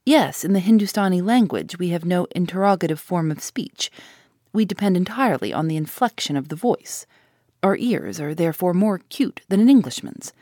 Yes, 0.06 0.44
in 0.44 0.52
the 0.52 0.60
Hindustani 0.60 1.22
language 1.22 1.80
we 1.80 1.90
have 1.90 2.04
no 2.04 2.28
interrogative 2.36 3.00
form 3.00 3.32
of 3.32 3.42
speech. 3.42 3.90
We 4.52 4.66
depend 4.66 4.98
entirely 4.98 5.54
on 5.54 5.70
the 5.70 5.78
inflection 5.78 6.36
of 6.36 6.50
the 6.50 6.58
voice. 6.58 7.06
Our 7.64 7.78
ears 7.78 8.20
are 8.20 8.36
therefore 8.36 8.74
more 8.74 8.96
acute 8.96 9.42
than 9.48 9.62
an 9.62 9.70
Englishman's. 9.70 10.34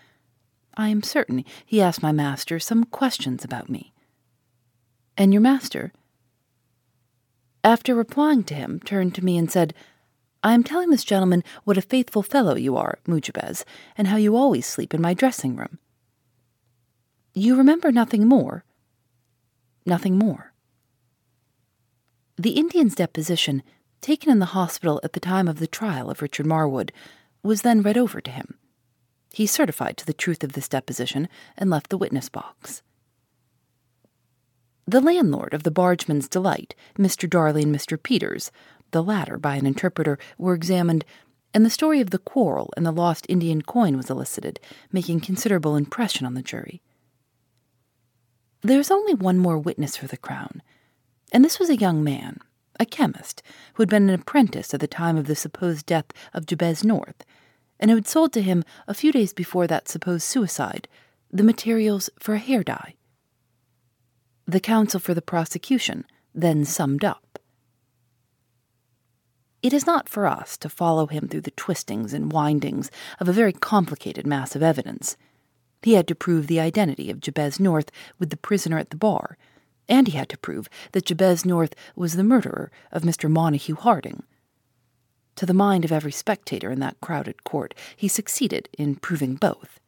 I 0.80 0.88
am 0.88 1.04
certain 1.04 1.44
he 1.66 1.82
asked 1.82 2.02
my 2.02 2.14
master 2.14 2.58
some 2.58 2.86
questions 2.86 3.44
about 3.44 3.70
me. 3.70 3.92
And 5.18 5.34
your 5.34 5.42
master? 5.42 5.92
After 7.66 7.94
replying 7.94 8.46
to 8.46 8.54
him, 8.54 8.80
turned 8.80 9.14
to 9.16 9.26
me 9.26 9.38
and 9.38 9.52
said, 9.52 9.74
I 10.42 10.54
am 10.54 10.64
telling 10.64 10.90
this 10.90 11.04
gentleman 11.04 11.44
what 11.66 11.78
a 11.78 11.82
faithful 11.82 12.24
fellow 12.24 12.56
you 12.56 12.78
are, 12.78 12.98
Mujibez, 13.06 13.66
and 13.98 14.08
how 14.08 14.16
you 14.16 14.38
always 14.38 14.66
sleep 14.66 14.94
in 14.94 15.02
my 15.02 15.14
dressing 15.14 15.58
room. 15.58 15.80
You 17.34 17.58
remember 17.58 17.92
nothing 17.92 18.26
more? 18.26 18.64
Nothing 19.86 20.18
more. 20.18 20.54
The 22.38 22.52
Indian's 22.52 22.96
deposition, 22.96 23.64
taken 24.00 24.32
in 24.32 24.40
the 24.40 24.56
hospital 24.56 25.02
at 25.04 25.12
the 25.12 25.20
time 25.20 25.50
of 25.50 25.60
the 25.60 25.68
trial 25.68 26.10
of 26.10 26.22
Richard 26.22 26.46
Marwood, 26.46 26.92
was 27.44 27.64
then 27.64 27.82
read 27.82 27.98
over 27.98 28.22
to 28.22 28.32
him. 28.32 28.59
He 29.32 29.46
certified 29.46 29.98
to 29.98 30.06
the 30.06 30.14
truth 30.14 30.44
of 30.44 30.54
this 30.54 30.68
deposition 30.68 31.30
and 31.58 31.70
left 31.70 31.90
the 31.90 31.98
witness 31.98 32.30
box. 32.30 32.82
The 34.88 35.02
landlord 35.02 35.54
of 35.54 35.64
the 35.64 35.72
Bargeman's 35.72 36.28
Delight, 36.28 36.74
Mr. 36.98 37.30
Darley 37.30 37.62
and 37.62 37.76
Mr. 37.76 38.02
Peters, 38.02 38.52
the 38.92 39.04
latter 39.04 39.38
by 39.38 39.56
an 39.56 39.68
interpreter, 39.68 40.18
were 40.40 40.56
examined, 40.56 41.06
and 41.54 41.64
the 41.64 41.70
story 41.70 42.02
of 42.02 42.10
the 42.10 42.18
quarrel 42.18 42.74
and 42.76 42.86
the 42.86 42.92
lost 42.92 43.28
Indian 43.30 43.62
coin 43.62 43.98
was 43.98 44.10
elicited, 44.10 44.60
making 44.92 45.20
considerable 45.20 45.76
impression 45.76 46.26
on 46.26 46.34
the 46.34 46.42
jury. 46.42 46.82
There 48.62 48.80
is 48.80 48.90
only 48.90 49.14
one 49.14 49.38
more 49.38 49.60
witness 49.60 49.96
for 49.96 50.08
the 50.08 50.18
Crown, 50.18 50.64
and 51.32 51.46
this 51.46 51.60
was 51.60 51.70
a 51.70 51.78
young 51.78 52.04
man, 52.04 52.40
a 52.80 52.86
chemist, 52.86 53.44
who 53.76 53.84
had 53.84 53.90
been 53.90 54.10
an 54.10 54.20
apprentice 54.20 54.74
at 54.74 54.80
the 54.80 54.88
time 54.88 55.18
of 55.18 55.28
the 55.28 55.36
supposed 55.36 55.86
death 55.86 56.08
of 56.34 56.48
Jabez 56.48 56.84
North, 56.84 57.24
and 57.80 57.90
had 57.92 58.08
sold 58.08 58.34
to 58.34 58.42
him, 58.42 58.64
a 58.88 58.94
few 58.94 59.12
days 59.12 59.34
before 59.34 59.68
that 59.68 59.88
supposed 59.88 60.24
suicide, 60.24 60.88
the 61.32 61.44
materials 61.44 62.10
for 62.20 62.34
a 62.34 62.40
hair 62.40 62.64
dye. 62.64 62.96
The 64.46 64.60
counsel 64.60 65.00
for 65.00 65.14
the 65.14 65.22
prosecution 65.22 66.06
then 66.34 66.66
summed 66.66 67.06
up. 67.06 67.40
It 69.62 69.74
is 69.74 69.86
not 69.86 70.08
for 70.08 70.26
us 70.26 70.58
to 70.58 70.70
follow 70.70 71.08
him 71.08 71.28
through 71.28 71.42
the 71.42 71.52
twistings 71.52 72.14
and 72.14 72.32
windings 72.32 72.90
of 73.20 73.28
a 73.28 73.34
very 73.34 73.52
complicated 73.52 74.26
mass 74.26 74.56
of 74.56 74.64
evidence. 74.64 75.18
He 75.82 75.94
had 75.94 76.08
to 76.08 76.16
prove 76.16 76.48
the 76.48 76.60
identity 76.60 77.10
of 77.10 77.20
Jabez 77.20 77.60
North 77.60 77.92
with 78.18 78.30
the 78.30 78.38
prisoner 78.38 78.78
at 78.78 78.90
the 78.90 78.98
bar, 78.98 79.38
and 79.88 80.08
he 80.08 80.18
had 80.18 80.30
to 80.30 80.38
prove 80.38 80.70
that 80.94 81.06
Jabez 81.06 81.46
North 81.46 81.76
was 81.96 82.16
the 82.16 82.24
murderer 82.24 82.72
of 82.92 83.04
Mr. 83.04 83.30
Montague 83.30 83.76
Harding. 83.76 84.24
To 85.40 85.46
the 85.46 85.54
mind 85.54 85.86
of 85.86 85.92
every 85.94 86.12
spectator 86.12 86.70
in 86.70 86.82
that 86.82 87.00
crowded 87.00 87.46
court, 87.46 87.74
he 87.96 88.10
succeeded 88.10 88.68
in 88.78 88.98
proving 88.98 89.36
both. 89.36 89.80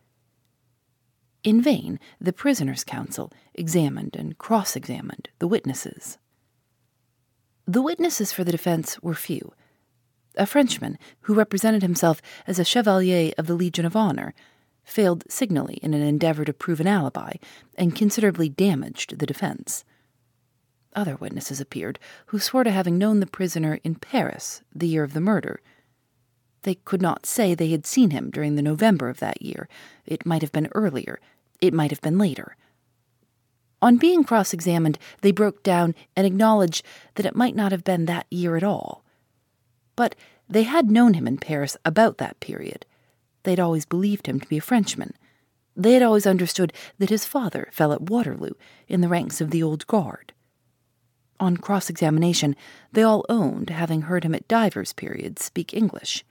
In 1.44 1.62
vain, 1.62 2.00
the 2.22 2.32
prisoner's 2.32 2.86
counsel 2.86 3.34
examined 3.54 4.16
and 4.16 4.38
cross 4.38 4.78
examined 4.78 5.28
the 5.40 5.50
witnesses. 5.50 6.18
The 7.68 7.82
witnesses 7.82 8.32
for 8.32 8.46
the 8.46 8.54
defense 8.54 8.98
were 9.04 9.14
few. 9.14 9.52
A 10.38 10.46
Frenchman, 10.46 10.98
who 11.24 11.34
represented 11.34 11.82
himself 11.82 12.22
as 12.48 12.58
a 12.58 12.64
Chevalier 12.64 13.34
of 13.38 13.48
the 13.48 13.56
Legion 13.56 13.86
of 13.86 13.98
Honor, 13.98 14.34
failed 14.86 15.30
signally 15.30 15.80
in 15.84 15.94
an 15.94 16.02
endeavor 16.02 16.46
to 16.46 16.54
prove 16.54 16.80
an 16.80 16.88
alibi 16.88 17.34
and 17.78 17.94
considerably 17.94 18.48
damaged 18.48 19.20
the 19.20 19.26
defense. 19.26 19.84
Other 20.95 21.15
witnesses 21.15 21.62
appeared 21.62 21.99
who 22.27 22.39
swore 22.39 22.63
to 22.63 22.71
having 22.71 22.97
known 22.97 23.19
the 23.19 23.27
prisoner 23.27 23.80
in 23.84 23.95
Paris 23.95 24.62
the 24.73 24.88
year 24.88 25.04
of 25.04 25.13
the 25.13 25.21
murder 25.21 25.62
they 26.63 26.75
could 26.75 27.01
not 27.01 27.25
say 27.25 27.54
they 27.54 27.71
had 27.71 27.86
seen 27.86 28.12
him 28.12 28.30
during 28.30 28.56
the 28.56 28.62
November 28.62 29.10
of 29.10 29.19
that 29.19 29.41
year. 29.41 29.67
It 30.06 30.25
might 30.25 30.41
have 30.41 30.51
been 30.51 30.69
earlier. 30.73 31.19
It 31.60 31.73
might 31.73 31.91
have 31.91 32.01
been 32.01 32.17
later. 32.17 32.56
On 33.82 33.97
being 33.97 34.23
cross 34.23 34.54
examined, 34.54 34.99
they 35.21 35.32
broke 35.32 35.63
down 35.63 35.95
and 36.15 36.27
acknowledged 36.27 36.86
that 37.15 37.25
it 37.25 37.36
might 37.36 37.56
not 37.56 37.71
have 37.71 37.84
been 37.84 38.06
that 38.06 38.27
year 38.30 38.56
at 38.56 38.63
all. 38.63 39.04
But 39.95 40.15
they 40.47 40.63
had 40.63 40.91
known 40.91 41.15
him 41.15 41.27
in 41.27 41.38
Paris 41.38 41.77
about 41.84 42.19
that 42.19 42.39
period. 42.39 42.86
They 43.43 43.51
had 43.54 43.60
always 43.60 43.86
believed 43.86 44.27
him 44.27 44.39
to 44.39 44.47
be 44.47 44.58
a 44.58 44.62
Frenchman. 44.62 45.13
They 45.75 45.93
had 45.93 46.04
always 46.04 46.27
understood 46.27 46.73
that 46.99 47.10
his 47.10 47.25
father 47.25 47.69
fell 47.71 47.91
at 47.91 48.04
Waterloo 48.04 48.54
in 48.88 49.01
the 49.01 49.08
ranks 49.08 49.41
of 49.41 49.49
the 49.49 49.63
Old 49.63 49.88
Guard. 49.88 50.34
On 51.41 51.58
cross 51.58 51.89
examination, 51.89 52.56
they 52.91 53.01
all 53.01 53.25
owned 53.27 53.71
having 53.71 54.04
heard 54.04 54.23
him 54.23 54.36
at 54.36 54.47
divers 54.47 54.93
periods 54.93 55.43
speak 55.43 55.73
English. 55.73 56.23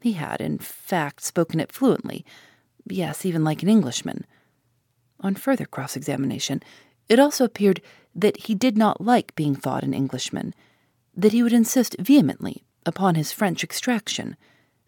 He 0.00 0.12
had, 0.12 0.40
in 0.40 0.58
fact, 0.58 1.24
spoken 1.24 1.58
it 1.58 1.72
fluently, 1.72 2.24
yes, 2.86 3.26
even 3.26 3.42
like 3.42 3.64
an 3.64 3.68
Englishman. 3.68 4.24
On 5.18 5.34
further 5.34 5.66
cross 5.66 5.96
examination, 5.96 6.62
it 7.08 7.18
also 7.18 7.44
appeared 7.44 7.82
that 8.14 8.44
he 8.44 8.54
did 8.54 8.78
not 8.78 9.00
like 9.00 9.34
being 9.34 9.56
thought 9.56 9.82
an 9.82 9.92
Englishman, 9.92 10.54
that 11.16 11.32
he 11.32 11.42
would 11.42 11.52
insist 11.52 11.96
vehemently 11.98 12.62
upon 12.86 13.16
his 13.16 13.32
French 13.32 13.64
extraction, 13.64 14.36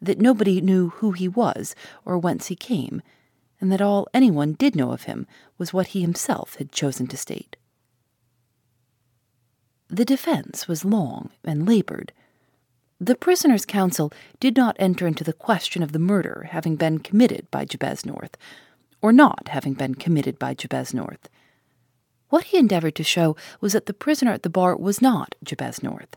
that 0.00 0.20
nobody 0.20 0.60
knew 0.60 0.90
who 0.90 1.10
he 1.10 1.26
was 1.26 1.74
or 2.04 2.16
whence 2.16 2.46
he 2.46 2.54
came, 2.54 3.02
and 3.60 3.72
that 3.72 3.82
all 3.82 4.06
anyone 4.14 4.52
did 4.52 4.76
know 4.76 4.92
of 4.92 5.04
him 5.04 5.26
was 5.58 5.72
what 5.72 5.88
he 5.88 6.02
himself 6.02 6.54
had 6.54 6.70
chosen 6.70 7.08
to 7.08 7.16
state. 7.16 7.56
The 9.92 10.04
defense 10.04 10.68
was 10.68 10.84
long 10.84 11.30
and 11.42 11.66
labored. 11.66 12.12
The 13.00 13.16
prisoner's 13.16 13.64
counsel 13.66 14.12
did 14.38 14.56
not 14.56 14.76
enter 14.78 15.08
into 15.08 15.24
the 15.24 15.32
question 15.32 15.82
of 15.82 15.90
the 15.90 15.98
murder 15.98 16.46
having 16.52 16.76
been 16.76 17.00
committed 17.00 17.50
by 17.50 17.64
Jabez 17.64 18.06
North, 18.06 18.36
or 19.02 19.12
not 19.12 19.48
having 19.48 19.74
been 19.74 19.96
committed 19.96 20.38
by 20.38 20.54
Jabez 20.54 20.94
North. 20.94 21.28
What 22.28 22.44
he 22.44 22.58
endeavored 22.58 22.94
to 22.96 23.02
show 23.02 23.34
was 23.60 23.72
that 23.72 23.86
the 23.86 23.92
prisoner 23.92 24.30
at 24.30 24.44
the 24.44 24.48
bar 24.48 24.76
was 24.76 25.02
not 25.02 25.34
Jabez 25.42 25.82
North, 25.82 26.16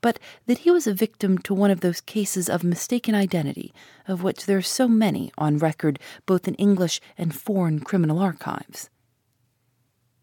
but 0.00 0.18
that 0.46 0.58
he 0.58 0.70
was 0.70 0.86
a 0.86 0.94
victim 0.94 1.36
to 1.38 1.52
one 1.52 1.70
of 1.70 1.80
those 1.80 2.00
cases 2.00 2.48
of 2.48 2.64
mistaken 2.64 3.14
identity 3.14 3.74
of 4.08 4.22
which 4.22 4.46
there 4.46 4.56
are 4.56 4.62
so 4.62 4.88
many 4.88 5.30
on 5.36 5.58
record 5.58 5.98
both 6.24 6.48
in 6.48 6.54
English 6.54 7.02
and 7.18 7.34
foreign 7.34 7.80
criminal 7.80 8.20
archives. 8.20 8.88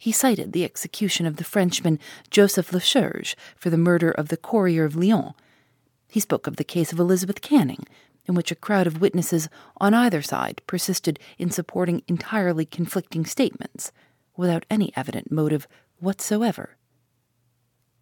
He 0.03 0.11
cited 0.11 0.51
the 0.51 0.65
execution 0.65 1.25
of 1.25 1.37
the 1.37 1.45
Frenchman 1.45 1.97
Joseph 2.29 2.71
Lesurques 2.71 3.35
for 3.55 3.69
the 3.69 3.77
murder 3.77 4.11
of 4.11 4.27
the 4.27 4.35
courier 4.35 4.83
of 4.83 4.97
Lyons 4.97 5.31
he 6.09 6.19
spoke 6.19 6.45
of 6.45 6.57
the 6.57 6.65
case 6.65 6.91
of 6.91 6.99
Elizabeth 6.99 7.39
Canning, 7.39 7.85
in 8.25 8.35
which 8.35 8.51
a 8.51 8.55
crowd 8.55 8.85
of 8.85 8.99
witnesses 8.99 9.47
on 9.77 9.93
either 9.93 10.21
side 10.21 10.61
persisted 10.67 11.19
in 11.37 11.51
supporting 11.51 12.03
entirely 12.09 12.65
conflicting 12.65 13.25
statements 13.25 13.93
without 14.35 14.65
any 14.69 14.91
evident 14.97 15.31
motive 15.31 15.69
whatsoever. 15.99 16.75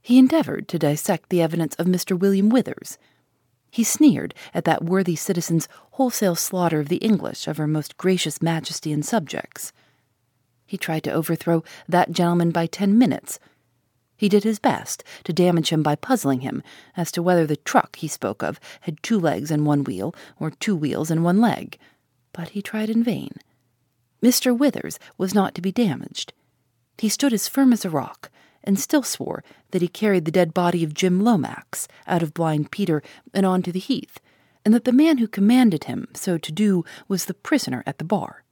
He 0.02 0.18
endeavored 0.18 0.68
to 0.70 0.80
dissect 0.80 1.30
the 1.30 1.44
evidence 1.44 1.76
of 1.76 1.86
Mr. 1.86 2.18
William 2.18 2.50
Withers. 2.50 2.98
He 3.70 3.84
sneered 3.84 4.34
at 4.56 4.66
that 4.66 4.84
worthy 4.84 5.16
citizen's 5.16 5.68
wholesale 5.92 6.36
slaughter 6.36 6.80
of 6.80 6.90
the 6.90 6.98
English 6.98 7.48
of 7.48 7.58
her 7.58 7.68
most 7.68 7.96
gracious 7.96 8.42
majesty 8.42 8.92
and 8.92 9.06
subjects. 9.06 9.72
He 10.72 10.78
tried 10.78 11.04
to 11.04 11.12
overthrow 11.12 11.66
that 11.90 12.14
gentleman 12.14 12.52
by 12.52 12.66
ten 12.66 12.98
minutes 12.98 13.40
he 14.22 14.30
did 14.30 14.46
his 14.46 14.58
best 14.58 15.04
to 15.26 15.34
damage 15.34 15.70
him 15.70 15.84
by 15.84 15.96
puzzling 15.96 16.40
him 16.42 16.64
as 16.96 17.12
to 17.12 17.22
whether 17.22 17.46
the 17.46 17.58
truck 17.58 17.98
he 17.98 18.08
spoke 18.08 18.42
of 18.42 18.58
had 18.82 19.04
two 19.04 19.20
legs 19.20 19.52
and 19.52 19.66
one 19.66 19.84
wheel, 19.84 20.14
or 20.40 20.52
two 20.52 20.76
wheels 20.76 21.10
and 21.10 21.24
one 21.24 21.42
leg, 21.42 21.78
but 22.32 22.50
he 22.50 22.62
tried 22.62 22.90
in 22.90 23.04
vain. 23.04 23.32
Mr. 24.22 24.58
Withers 24.58 25.00
was 25.18 25.34
not 25.34 25.56
to 25.56 25.62
be 25.62 25.72
damaged. 25.72 26.34
He 27.00 27.10
stood 27.10 27.34
as 27.34 27.48
firm 27.48 27.74
as 27.74 27.84
a 27.84 27.90
rock, 27.90 28.30
and 28.64 28.80
still 28.80 29.02
swore 29.02 29.44
that 29.72 29.82
he 29.82 29.88
carried 29.88 30.26
the 30.26 30.32
dead 30.32 30.54
body 30.54 30.84
of 30.84 30.94
Jim 30.94 31.20
Lomax 31.20 31.90
out 32.06 32.22
of 32.22 32.34
Blind 32.34 32.70
Peter 32.70 33.02
and 33.34 33.44
on 33.44 33.62
to 33.64 33.72
the 33.74 33.80
heath, 33.80 34.20
and 34.64 34.72
that 34.72 34.86
the 34.86 34.94
man 34.94 35.18
who 35.18 35.28
commanded 35.28 35.86
him 35.86 36.08
so 36.14 36.38
to 36.38 36.52
do 36.52 36.86
was 37.08 37.26
the 37.26 37.34
prisoner 37.34 37.84
at 37.88 37.98
the 37.98 38.06
bar. 38.06 38.44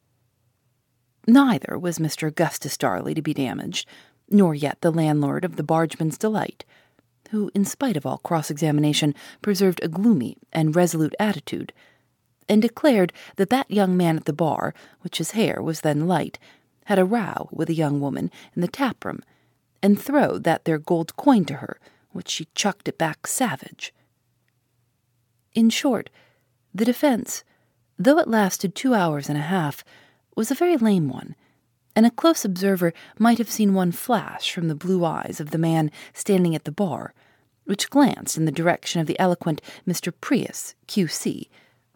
Neither 1.29 1.77
was 1.77 1.99
Mr. 1.99 2.29
Augustus 2.29 2.75
Darley 2.75 3.13
to 3.13 3.21
be 3.21 3.35
damaged, 3.35 3.87
nor 4.31 4.55
yet 4.55 4.81
the 4.81 4.91
landlord 4.91 5.45
of 5.45 5.57
the 5.57 5.63
Bargeman's 5.63 6.17
Delight, 6.17 6.65
who, 7.29 7.51
in 7.53 7.65
spite 7.65 7.95
of 7.95 8.03
all 8.03 8.17
cross 8.17 8.49
examination, 8.49 9.13
preserved 9.43 9.79
a 9.83 9.87
gloomy 9.87 10.37
and 10.51 10.75
resolute 10.75 11.13
attitude, 11.19 11.71
and 12.47 12.63
declared 12.63 13.13
that 13.35 13.51
that 13.51 13.69
young 13.69 13.95
man 13.95 14.17
at 14.17 14.25
the 14.25 14.33
bar, 14.33 14.73
which 15.01 15.19
his 15.19 15.31
hair 15.31 15.61
was 15.61 15.81
then 15.81 16.07
light, 16.07 16.39
had 16.85 16.97
a 16.97 17.05
row 17.05 17.47
with 17.51 17.69
a 17.69 17.75
young 17.75 18.01
woman 18.01 18.31
in 18.55 18.63
the 18.63 18.67
tap 18.67 19.05
room, 19.05 19.21
and 19.83 20.01
throwed 20.01 20.43
that 20.45 20.65
there 20.65 20.79
gold 20.79 21.15
coin 21.15 21.45
to 21.45 21.57
her, 21.57 21.79
which 22.09 22.29
she 22.29 22.47
chucked 22.55 22.87
it 22.87 22.97
back 22.97 23.27
savage. 23.27 23.93
In 25.53 25.69
short, 25.69 26.09
the 26.73 26.85
defense, 26.85 27.43
though 27.99 28.17
it 28.17 28.27
lasted 28.27 28.73
two 28.73 28.95
hours 28.95 29.29
and 29.29 29.37
a 29.37 29.41
half, 29.41 29.83
was 30.39 30.49
a 30.49 30.55
very 30.55 30.77
lame 30.77 31.09
one, 31.09 31.35
and 31.97 32.05
a 32.05 32.11
close 32.11 32.45
observer 32.45 32.93
might 33.17 33.39
have 33.39 33.49
seen 33.49 33.73
one 33.73 33.91
flash 33.91 34.53
from 34.53 34.69
the 34.69 34.73
blue 34.73 35.03
eyes 35.03 35.41
of 35.41 35.51
the 35.51 35.57
man 35.57 35.91
standing 36.13 36.55
at 36.55 36.63
the 36.63 36.71
bar, 36.71 37.13
which 37.65 37.89
glanced 37.89 38.37
in 38.37 38.45
the 38.45 38.51
direction 38.51 39.01
of 39.01 39.05
the 39.05 39.19
eloquent 39.19 39.61
Mr. 39.85 40.13
Prius, 40.21 40.75
Q.C., 40.87 41.49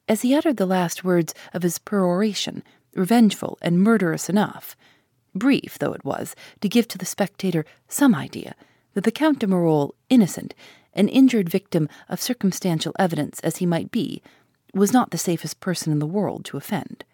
as 0.09 0.23
he 0.23 0.35
uttered 0.35 0.57
the 0.57 0.65
last 0.65 1.05
words 1.05 1.33
of 1.53 1.63
his 1.63 1.79
peroration, 1.79 2.63
revengeful 2.93 3.57
and 3.61 3.81
murderous 3.81 4.29
enough, 4.29 4.75
brief 5.33 5.79
though 5.79 5.93
it 5.93 6.03
was, 6.03 6.35
to 6.59 6.67
give 6.67 6.85
to 6.89 6.97
the 6.97 7.05
spectator 7.05 7.65
some 7.87 8.13
idea 8.13 8.55
that 8.93 9.05
the 9.05 9.11
Count 9.11 9.39
de 9.39 9.47
Marolles, 9.47 9.95
innocent, 10.09 10.53
an 10.93 11.07
injured 11.07 11.47
victim 11.47 11.87
of 12.09 12.19
circumstantial 12.19 12.93
evidence 12.99 13.39
as 13.39 13.57
he 13.57 13.65
might 13.65 13.89
be, 13.89 14.21
was 14.73 14.91
not 14.91 15.11
the 15.11 15.17
safest 15.17 15.61
person 15.61 15.93
in 15.93 15.99
the 15.99 16.05
world 16.05 16.43
to 16.43 16.57
offend. 16.57 17.05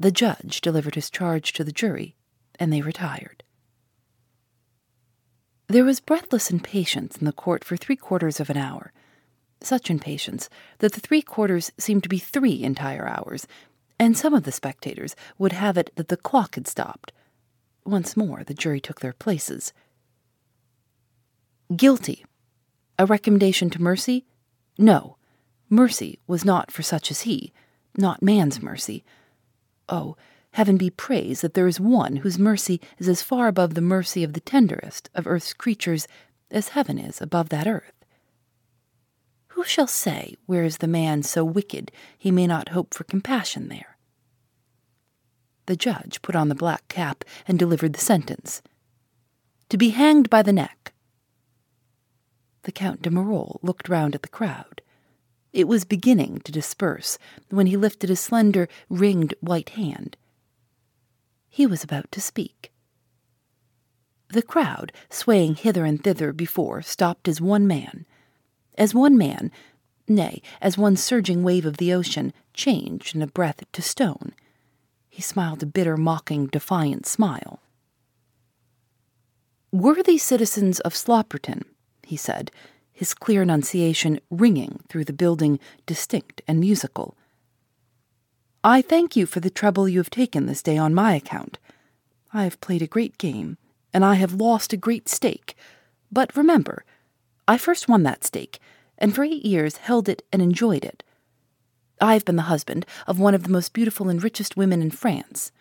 The 0.00 0.10
judge 0.10 0.62
delivered 0.62 0.94
his 0.94 1.10
charge 1.10 1.52
to 1.52 1.62
the 1.62 1.72
jury, 1.72 2.16
and 2.58 2.72
they 2.72 2.80
retired. 2.80 3.44
There 5.66 5.84
was 5.84 6.00
breathless 6.00 6.50
impatience 6.50 7.18
in 7.18 7.26
the 7.26 7.32
court 7.32 7.64
for 7.64 7.76
three 7.76 7.96
quarters 7.96 8.40
of 8.40 8.48
an 8.48 8.56
hour, 8.56 8.94
such 9.60 9.90
impatience 9.90 10.48
that 10.78 10.94
the 10.94 11.02
three 11.02 11.20
quarters 11.20 11.70
seemed 11.76 12.02
to 12.04 12.08
be 12.08 12.18
three 12.18 12.62
entire 12.62 13.06
hours, 13.06 13.46
and 13.98 14.16
some 14.16 14.32
of 14.32 14.44
the 14.44 14.52
spectators 14.52 15.14
would 15.36 15.52
have 15.52 15.76
it 15.76 15.90
that 15.96 16.08
the 16.08 16.16
clock 16.16 16.54
had 16.54 16.66
stopped. 16.66 17.12
Once 17.84 18.16
more 18.16 18.42
the 18.42 18.54
jury 18.54 18.80
took 18.80 19.00
their 19.00 19.12
places. 19.12 19.74
Guilty. 21.76 22.24
A 22.98 23.04
recommendation 23.04 23.68
to 23.68 23.82
mercy? 23.82 24.24
No. 24.78 25.18
Mercy 25.68 26.20
was 26.26 26.42
not 26.42 26.70
for 26.70 26.82
such 26.82 27.10
as 27.10 27.20
he, 27.20 27.52
not 27.98 28.22
man's 28.22 28.62
mercy. 28.62 29.04
Oh, 29.90 30.16
heaven 30.52 30.76
be 30.76 30.88
praised 30.88 31.42
that 31.42 31.54
there 31.54 31.66
is 31.66 31.80
one 31.80 32.16
whose 32.16 32.38
mercy 32.38 32.80
is 32.98 33.08
as 33.08 33.22
far 33.22 33.48
above 33.48 33.74
the 33.74 33.80
mercy 33.80 34.22
of 34.22 34.32
the 34.32 34.40
tenderest 34.40 35.10
of 35.14 35.26
earth's 35.26 35.52
creatures 35.52 36.06
as 36.50 36.68
heaven 36.68 36.96
is 36.98 37.20
above 37.20 37.48
that 37.48 37.66
earth. 37.66 37.92
Who 39.48 39.64
shall 39.64 39.88
say 39.88 40.36
where 40.46 40.64
is 40.64 40.78
the 40.78 40.86
man 40.86 41.22
so 41.24 41.44
wicked 41.44 41.90
he 42.16 42.30
may 42.30 42.46
not 42.46 42.70
hope 42.70 42.94
for 42.94 43.04
compassion 43.04 43.68
there? 43.68 43.98
The 45.66 45.76
judge 45.76 46.22
put 46.22 46.36
on 46.36 46.48
the 46.48 46.54
black 46.54 46.88
cap 46.88 47.24
and 47.46 47.58
delivered 47.58 47.92
the 47.92 48.00
sentence 48.00 48.62
To 49.68 49.76
be 49.76 49.90
hanged 49.90 50.30
by 50.30 50.42
the 50.42 50.52
neck. 50.52 50.92
The 52.62 52.72
Count 52.72 53.02
de 53.02 53.10
Marolles 53.10 53.58
looked 53.62 53.88
round 53.88 54.14
at 54.14 54.22
the 54.22 54.28
crowd. 54.28 54.82
It 55.52 55.68
was 55.68 55.84
beginning 55.84 56.40
to 56.44 56.52
disperse 56.52 57.18
when 57.48 57.66
he 57.66 57.76
lifted 57.76 58.10
a 58.10 58.16
slender, 58.16 58.68
ringed 58.88 59.34
white 59.40 59.70
hand. 59.70 60.16
He 61.48 61.66
was 61.66 61.82
about 61.82 62.10
to 62.12 62.20
speak. 62.20 62.72
The 64.28 64.42
crowd, 64.42 64.92
swaying 65.08 65.56
hither 65.56 65.84
and 65.84 66.02
thither 66.02 66.32
before, 66.32 66.82
stopped 66.82 67.26
as 67.26 67.40
one 67.40 67.66
man 67.66 68.06
as 68.80 68.94
one 68.94 69.18
man, 69.18 69.52
nay, 70.08 70.40
as 70.62 70.78
one 70.78 70.96
surging 70.96 71.42
wave 71.42 71.66
of 71.66 71.76
the 71.76 71.92
ocean, 71.92 72.32
changed 72.54 73.14
in 73.14 73.20
a 73.20 73.26
breath 73.26 73.62
to 73.72 73.82
stone. 73.82 74.32
He 75.10 75.20
smiled 75.20 75.62
a 75.62 75.66
bitter, 75.66 75.98
mocking, 75.98 76.46
defiant 76.46 77.06
smile. 77.06 77.60
Worthy 79.70 80.16
citizens 80.16 80.80
of 80.80 80.94
Slopperton, 80.94 81.62
he 82.02 82.16
said, 82.16 82.50
his 83.00 83.14
clear 83.14 83.40
enunciation 83.40 84.20
ringing 84.28 84.78
through 84.90 85.06
the 85.06 85.12
building, 85.14 85.58
distinct 85.86 86.42
and 86.46 86.60
musical. 86.60 87.16
I 88.62 88.82
thank 88.82 89.16
you 89.16 89.24
for 89.24 89.40
the 89.40 89.48
trouble 89.48 89.88
you 89.88 89.96
have 90.00 90.10
taken 90.10 90.44
this 90.44 90.62
day 90.62 90.76
on 90.76 90.94
my 90.94 91.14
account. 91.14 91.58
I 92.34 92.44
have 92.44 92.60
played 92.60 92.82
a 92.82 92.86
great 92.86 93.16
game, 93.16 93.56
and 93.94 94.04
I 94.04 94.16
have 94.16 94.34
lost 94.34 94.74
a 94.74 94.76
great 94.76 95.08
stake. 95.08 95.54
But 96.12 96.36
remember, 96.36 96.84
I 97.48 97.56
first 97.56 97.88
won 97.88 98.02
that 98.02 98.22
stake, 98.22 98.58
and 98.98 99.14
for 99.14 99.24
eight 99.24 99.46
years 99.46 99.78
held 99.78 100.06
it 100.06 100.22
and 100.30 100.42
enjoyed 100.42 100.84
it. 100.84 101.02
I 102.02 102.12
have 102.12 102.26
been 102.26 102.36
the 102.36 102.52
husband 102.52 102.84
of 103.06 103.18
one 103.18 103.34
of 103.34 103.44
the 103.44 103.48
most 103.48 103.72
beautiful 103.72 104.10
and 104.10 104.22
richest 104.22 104.58
women 104.58 104.82
in 104.82 104.90
France. 104.90 105.52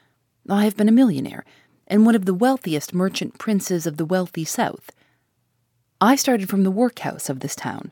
I 0.49 0.65
have 0.65 0.75
been 0.75 0.89
a 0.89 0.99
millionaire, 0.99 1.45
and 1.87 2.05
one 2.05 2.15
of 2.15 2.25
the 2.25 2.33
wealthiest 2.33 2.93
merchant 2.93 3.37
princes 3.37 3.87
of 3.87 3.95
the 3.95 4.03
wealthy 4.03 4.43
South. 4.43 4.91
I 6.01 6.15
started 6.15 6.49
from 6.49 6.63
the 6.63 6.71
workhouse 6.71 7.29
of 7.29 7.41
this 7.41 7.55
town. 7.55 7.91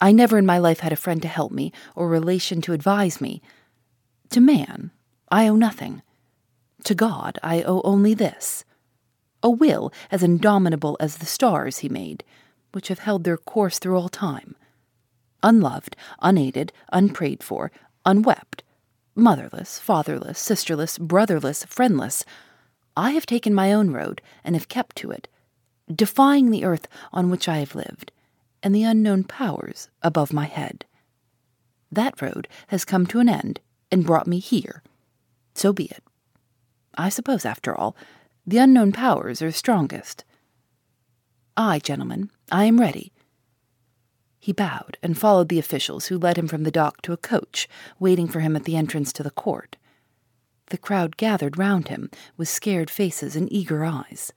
I 0.00 0.12
never 0.12 0.38
in 0.38 0.46
my 0.46 0.58
life 0.58 0.80
had 0.80 0.92
a 0.92 0.96
friend 0.96 1.22
to 1.22 1.28
help 1.28 1.52
me 1.52 1.72
or 1.94 2.08
relation 2.08 2.60
to 2.62 2.72
advise 2.72 3.20
me. 3.20 3.40
To 4.30 4.40
man, 4.40 4.90
I 5.30 5.48
owe 5.48 5.56
nothing. 5.56 6.02
To 6.84 6.94
God, 6.94 7.38
I 7.42 7.62
owe 7.62 7.80
only 7.82 8.14
this 8.14 8.64
a 9.42 9.50
will 9.50 9.92
as 10.10 10.22
indomitable 10.22 10.96
as 11.00 11.16
the 11.16 11.26
stars 11.26 11.78
he 11.78 11.88
made 11.88 12.24
which 12.72 12.88
have 12.88 13.00
held 13.00 13.24
their 13.24 13.36
course 13.36 13.78
through 13.78 13.98
all 13.98 14.08
time. 14.08 14.54
Unloved, 15.42 15.96
unaided, 16.20 16.72
unprayed 16.92 17.42
for, 17.42 17.72
unwept, 18.04 18.62
motherless, 19.14 19.78
fatherless, 19.78 20.38
sisterless, 20.38 20.98
brotherless, 20.98 21.64
friendless, 21.64 22.24
I 22.96 23.12
have 23.12 23.26
taken 23.26 23.54
my 23.54 23.72
own 23.72 23.90
road 23.90 24.20
and 24.44 24.54
have 24.54 24.68
kept 24.68 24.96
to 24.96 25.10
it, 25.10 25.26
defying 25.94 26.50
the 26.50 26.64
earth 26.64 26.86
on 27.12 27.30
which 27.30 27.48
I 27.48 27.58
have 27.58 27.74
lived 27.74 28.12
and 28.62 28.74
the 28.74 28.84
unknown 28.84 29.24
powers 29.24 29.88
above 30.02 30.32
my 30.32 30.44
head. 30.44 30.84
That 31.90 32.20
road 32.20 32.46
has 32.68 32.84
come 32.84 33.06
to 33.08 33.20
an 33.20 33.28
end 33.28 33.60
and 33.90 34.06
brought 34.06 34.26
me 34.26 34.38
here. 34.38 34.82
So 35.54 35.72
be 35.72 35.86
it. 35.86 36.04
I 36.94 37.08
suppose, 37.08 37.44
after 37.44 37.74
all, 37.74 37.96
the 38.46 38.58
unknown 38.58 38.92
powers 38.92 39.42
are 39.42 39.52
strongest. 39.52 40.24
Aye, 41.56 41.80
gentlemen, 41.82 42.30
I 42.50 42.64
am 42.64 42.80
ready. 42.80 43.12
He 44.38 44.52
bowed 44.52 44.96
and 45.02 45.18
followed 45.18 45.48
the 45.48 45.58
officials 45.58 46.06
who 46.06 46.18
led 46.18 46.38
him 46.38 46.48
from 46.48 46.62
the 46.62 46.70
dock 46.70 47.02
to 47.02 47.12
a 47.12 47.18
coach 47.18 47.68
waiting 47.98 48.28
for 48.28 48.40
him 48.40 48.56
at 48.56 48.64
the 48.64 48.76
entrance 48.76 49.12
to 49.14 49.22
the 49.22 49.30
court. 49.30 49.76
The 50.66 50.78
crowd 50.78 51.16
gathered 51.16 51.58
round 51.58 51.88
him 51.88 52.10
with 52.36 52.48
scared 52.48 52.90
faces 52.90 53.36
and 53.36 53.52
eager 53.52 53.84
eyes. 53.84 54.32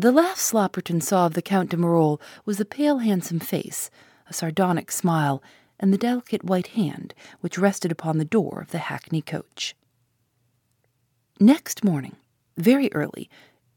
The 0.00 0.12
last 0.12 0.50
Slopperton 0.50 1.02
saw 1.02 1.26
of 1.26 1.34
the 1.34 1.42
Count 1.42 1.68
de 1.68 1.76
Marolles 1.76 2.18
was 2.46 2.58
a 2.58 2.64
pale, 2.64 3.00
handsome 3.00 3.38
face, 3.38 3.90
a 4.26 4.32
sardonic 4.32 4.90
smile, 4.90 5.42
and 5.78 5.92
the 5.92 5.98
delicate 5.98 6.42
white 6.42 6.68
hand 6.68 7.12
which 7.42 7.58
rested 7.58 7.92
upon 7.92 8.16
the 8.16 8.24
door 8.24 8.62
of 8.62 8.70
the 8.70 8.78
hackney 8.78 9.20
coach. 9.20 9.76
Next 11.38 11.84
morning, 11.84 12.16
very 12.56 12.90
early, 12.94 13.28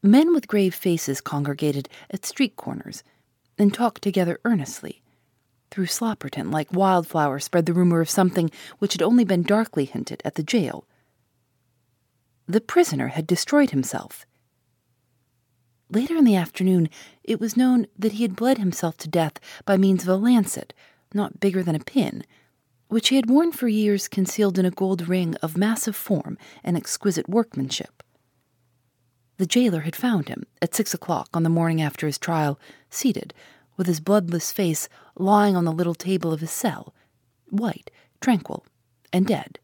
Men 0.01 0.31
with 0.31 0.47
grave 0.47 0.73
faces 0.73 1.19
congregated 1.19 1.89
at 2.09 2.25
street 2.25 2.55
corners 2.55 3.03
and 3.57 3.73
talked 3.73 4.01
together 4.01 4.39
earnestly. 4.45 5.01
Through 5.71 5.87
Slopperton, 5.87 6.53
like 6.53 6.71
wildflower, 6.71 7.41
spread 7.41 7.65
the 7.65 7.73
rumor 7.73 7.99
of 7.99 8.09
something 8.09 8.49
which 8.79 8.93
had 8.93 9.01
only 9.01 9.25
been 9.25 9.43
darkly 9.43 9.83
hinted 9.83 10.21
at 10.23 10.35
the 10.35 10.43
jail. 10.43 10.87
The 12.47 12.61
prisoner 12.61 13.09
had 13.09 13.27
destroyed 13.27 13.71
himself. 13.71 14.25
Later 15.89 16.15
in 16.15 16.25
the 16.25 16.35
afternoon, 16.35 16.89
it 17.23 17.39
was 17.39 17.57
known 17.57 17.87
that 17.97 18.13
he 18.13 18.23
had 18.23 18.35
bled 18.35 18.57
himself 18.57 18.97
to 18.97 19.07
death 19.07 19.39
by 19.65 19.77
means 19.77 20.03
of 20.03 20.09
a 20.09 20.15
lancet, 20.15 20.73
not 21.13 21.39
bigger 21.39 21.61
than 21.61 21.75
a 21.75 21.79
pin, 21.79 22.23
which 22.87 23.09
he 23.09 23.15
had 23.15 23.29
worn 23.29 23.51
for 23.51 23.67
years 23.67 24.07
concealed 24.07 24.57
in 24.57 24.65
a 24.65 24.71
gold 24.71 25.07
ring 25.07 25.35
of 25.41 25.57
massive 25.57 25.95
form 25.95 26.37
and 26.63 26.77
exquisite 26.77 27.27
workmanship. 27.29 28.03
The 29.37 29.45
jailer 29.47 29.81
had 29.81 29.95
found 29.95 30.29
him 30.29 30.45
at 30.61 30.75
six 30.75 30.93
o'clock 30.93 31.29
on 31.33 31.43
the 31.43 31.49
morning 31.49 31.81
after 31.81 32.05
his 32.05 32.17
trial, 32.17 32.59
seated, 32.89 33.33
with 33.77 33.87
his 33.87 33.99
bloodless 33.99 34.51
face 34.51 34.87
lying 35.17 35.55
on 35.55 35.65
the 35.65 35.71
little 35.71 35.95
table 35.95 36.31
of 36.31 36.39
his 36.39 36.51
cell, 36.51 36.93
white, 37.49 37.89
tranquil, 38.21 38.65
and 39.11 39.25
dead. 39.25 39.59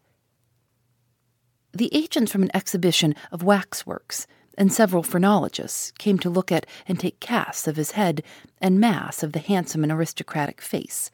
The 1.71 1.93
agents 1.95 2.31
from 2.31 2.43
an 2.43 2.51
exhibition 2.53 3.13
of 3.31 3.43
waxworks, 3.43 4.25
and 4.59 4.73
several 4.73 5.01
phrenologists 5.01 5.91
came 5.97 6.19
to 6.19 6.29
look 6.29 6.51
at 6.51 6.65
and 6.85 6.99
take 6.99 7.21
casts 7.21 7.65
of 7.65 7.77
his 7.77 7.91
head 7.91 8.21
and 8.61 8.77
mass 8.77 9.23
of 9.23 9.31
the 9.31 9.39
handsome 9.39 9.83
and 9.83 9.91
aristocratic 9.91 10.59
face. 10.59 11.09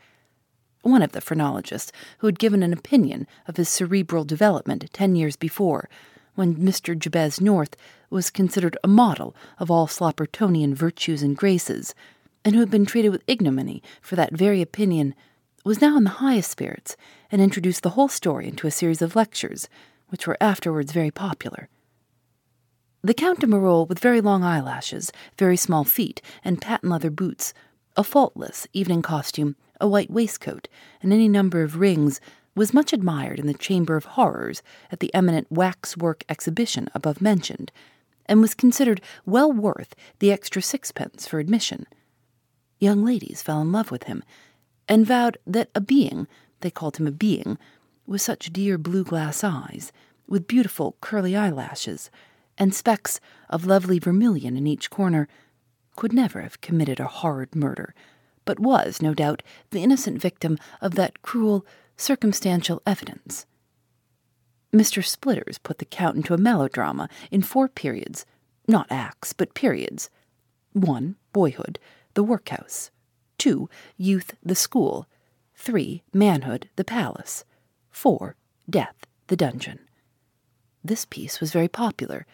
One 0.82 1.04
of 1.04 1.12
the 1.12 1.22
phrenologists, 1.22 1.92
who 2.18 2.28
had 2.28 2.40
given 2.40 2.64
an 2.64 2.74
opinion 2.74 3.28
of 3.48 3.58
his 3.58 3.70
cerebral 3.70 4.24
development 4.26 4.92
ten 4.92 5.16
years 5.16 5.36
before, 5.36 5.90
when 6.34 6.56
Mr. 6.56 6.98
Jabez 6.98 7.40
North 7.40 7.76
was 8.10 8.32
considered 8.32 8.78
a 8.84 8.88
model 8.88 9.36
of 9.60 9.70
all 9.70 9.86
Sloppertonian 9.86 10.74
virtues 10.74 11.22
and 11.22 11.38
graces, 11.38 11.94
and 12.44 12.56
who 12.56 12.62
had 12.62 12.72
been 12.72 12.86
treated 12.86 13.12
with 13.12 13.24
ignominy 13.28 13.84
for 14.02 14.16
that 14.16 14.34
very 14.34 14.62
opinion, 14.62 15.14
was 15.64 15.82
now 15.82 15.98
in 15.98 16.04
the 16.04 16.10
highest 16.10 16.50
spirits 16.50 16.98
and 17.32 17.42
introduced 17.42 17.84
the 17.84 17.92
whole 17.92 18.08
story 18.08 18.48
into 18.48 18.66
a 18.66 18.72
series 18.72 19.04
of 19.04 19.16
lectures, 19.16 19.70
which 20.10 20.26
were 20.26 20.38
afterwards 20.42 20.92
very 20.92 21.12
popular. 21.12 21.70
The 23.06 23.14
Count 23.14 23.42
de 23.42 23.46
Marolles, 23.46 23.88
with 23.88 24.00
very 24.00 24.20
long 24.20 24.44
eyelashes, 24.44 25.12
very 25.38 25.58
small 25.58 25.84
feet, 25.84 26.24
and 26.44 26.60
patent 26.60 26.92
leather 26.92 27.12
boots, 27.12 27.54
a 27.96 28.04
faultless 28.04 28.66
evening 28.74 29.04
costume, 29.04 29.56
a 29.80 29.88
white 29.88 30.10
waistcoat, 30.10 30.68
and 31.04 31.14
any 31.14 31.30
number 31.30 31.62
of 31.62 31.80
rings, 31.80 32.20
was 32.56 32.74
much 32.74 32.94
admired 32.94 33.38
in 33.38 33.46
the 33.46 33.54
Chamber 33.54 33.96
of 33.96 34.06
Horrors 34.06 34.64
at 34.92 35.02
the 35.02 35.14
eminent 35.14 35.46
waxwork 35.52 36.24
exhibition 36.28 36.90
above 36.96 37.22
mentioned, 37.22 37.72
and 38.26 38.42
was 38.42 38.56
considered 38.56 39.02
well 39.24 39.52
worth 39.52 39.94
the 40.18 40.32
extra 40.32 40.64
sixpence 40.64 41.28
for 41.28 41.38
admission. 41.38 41.86
Young 42.80 43.06
ladies 43.06 43.44
fell 43.44 43.62
in 43.62 43.72
love 43.72 43.92
with 43.92 44.06
him, 44.06 44.24
and 44.90 45.06
vowed 45.06 45.38
that 45.46 45.70
a 45.76 45.80
being, 45.80 46.26
they 46.62 46.72
called 46.72 46.98
him 46.98 47.06
a 47.06 47.12
being, 47.12 47.60
with 48.08 48.24
such 48.24 48.52
dear 48.52 48.80
blue 48.80 49.04
glass 49.04 49.44
eyes, 49.44 49.92
with 50.28 50.48
beautiful 50.48 50.98
curly 51.02 51.36
eyelashes, 51.36 52.10
and 52.58 52.74
specks 52.74 53.20
of 53.50 53.66
lovely 53.66 54.00
vermilion 54.00 54.58
in 54.58 54.68
each 54.68 54.90
corner, 54.90 55.28
could 55.96 56.14
never 56.14 56.42
have 56.42 56.62
committed 56.62 57.00
a 57.00 57.08
horrid 57.08 57.56
murder, 57.56 57.94
but 58.44 58.60
was, 58.60 59.02
no 59.02 59.14
doubt, 59.14 59.42
the 59.72 59.82
innocent 59.82 60.20
victim 60.22 60.58
of 60.82 60.96
that 60.96 61.22
cruel, 61.22 61.66
circumstantial 61.98 62.82
evidence. 62.86 63.46
Mr. 64.74 65.04
Splitters 65.04 65.58
put 65.58 65.78
the 65.78 65.86
Count 65.86 66.18
into 66.18 66.34
a 66.34 66.38
melodrama 66.38 67.08
in 67.32 67.42
four 67.42 67.70
periods, 67.70 68.26
not 68.68 68.88
acts, 68.90 69.32
but 69.32 69.54
periods. 69.54 70.10
One, 70.74 71.16
boyhood, 71.32 71.80
the 72.14 72.24
workhouse. 72.24 72.92
Two, 73.38 73.70
youth, 73.98 74.36
the 74.44 74.56
school. 74.56 75.08
Three, 75.56 76.04
manhood, 76.14 76.70
the 76.76 76.84
palace. 76.84 77.46
Four, 77.90 78.36
death, 78.70 78.96
the 79.28 79.38
dungeon. 79.38 79.80
This 80.84 81.06
piece 81.06 81.40
was 81.40 81.52
very 81.54 81.70
popular 81.70 82.26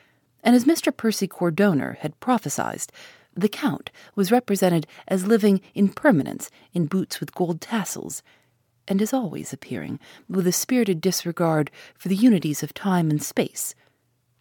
and 0.44 0.56
as 0.56 0.66
Mr. 0.66 0.96
Percy 0.96 1.28
Cordonner 1.28 1.98
had 1.98 2.20
prophesied, 2.20 2.88
the 3.36 3.50
Count 3.50 3.92
was 4.16 4.32
represented 4.32 4.86
as 5.08 5.28
living 5.28 5.62
in 5.74 5.90
permanence 5.90 6.50
in 6.74 6.86
boots 6.86 7.20
with 7.20 7.34
gold 7.34 7.62
tassels, 7.62 8.24
and 8.88 9.02
as 9.02 9.14
always 9.14 9.54
appearing 9.54 10.00
with 10.28 10.46
a 10.48 10.52
spirited 10.52 11.00
disregard 11.00 11.72
for 11.96 12.10
the 12.10 12.16
unities 12.16 12.64
of 12.64 12.74
time 12.74 13.10
and 13.10 13.24
space, 13.24 13.74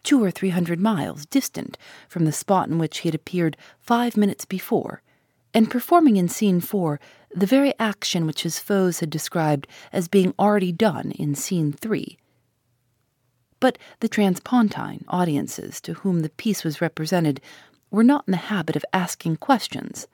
two 0.03 0.21
or 0.21 0.31
three 0.31 0.49
hundred 0.49 0.79
miles 0.79 1.25
distant 1.25 1.77
from 2.09 2.25
the 2.25 2.31
spot 2.31 2.67
in 2.67 2.77
which 2.77 2.99
he 2.99 3.07
had 3.07 3.15
appeared 3.15 3.55
five 3.79 4.17
minutes 4.17 4.45
before, 4.45 5.01
and 5.53 5.71
performing 5.71 6.17
in 6.17 6.27
scene 6.27 6.59
four 6.59 6.99
the 7.33 7.45
very 7.45 7.73
action 7.79 8.25
which 8.25 8.43
his 8.43 8.59
foes 8.59 8.99
had 8.99 9.09
described 9.09 9.67
as 9.93 10.07
being 10.07 10.33
already 10.37 10.71
done 10.71 11.11
in 11.11 11.35
scene 11.35 11.71
three 11.71 12.17
but 13.61 13.77
the 14.01 14.09
transpontine 14.09 15.05
audiences 15.07 15.79
to 15.79 15.93
whom 15.93 16.19
the 16.19 16.29
piece 16.29 16.65
was 16.65 16.81
represented 16.81 17.39
were 17.89 18.03
not 18.03 18.25
in 18.27 18.31
the 18.31 18.37
habit 18.37 18.75
of 18.75 18.83
asking 18.91 19.37
questions. 19.37 20.07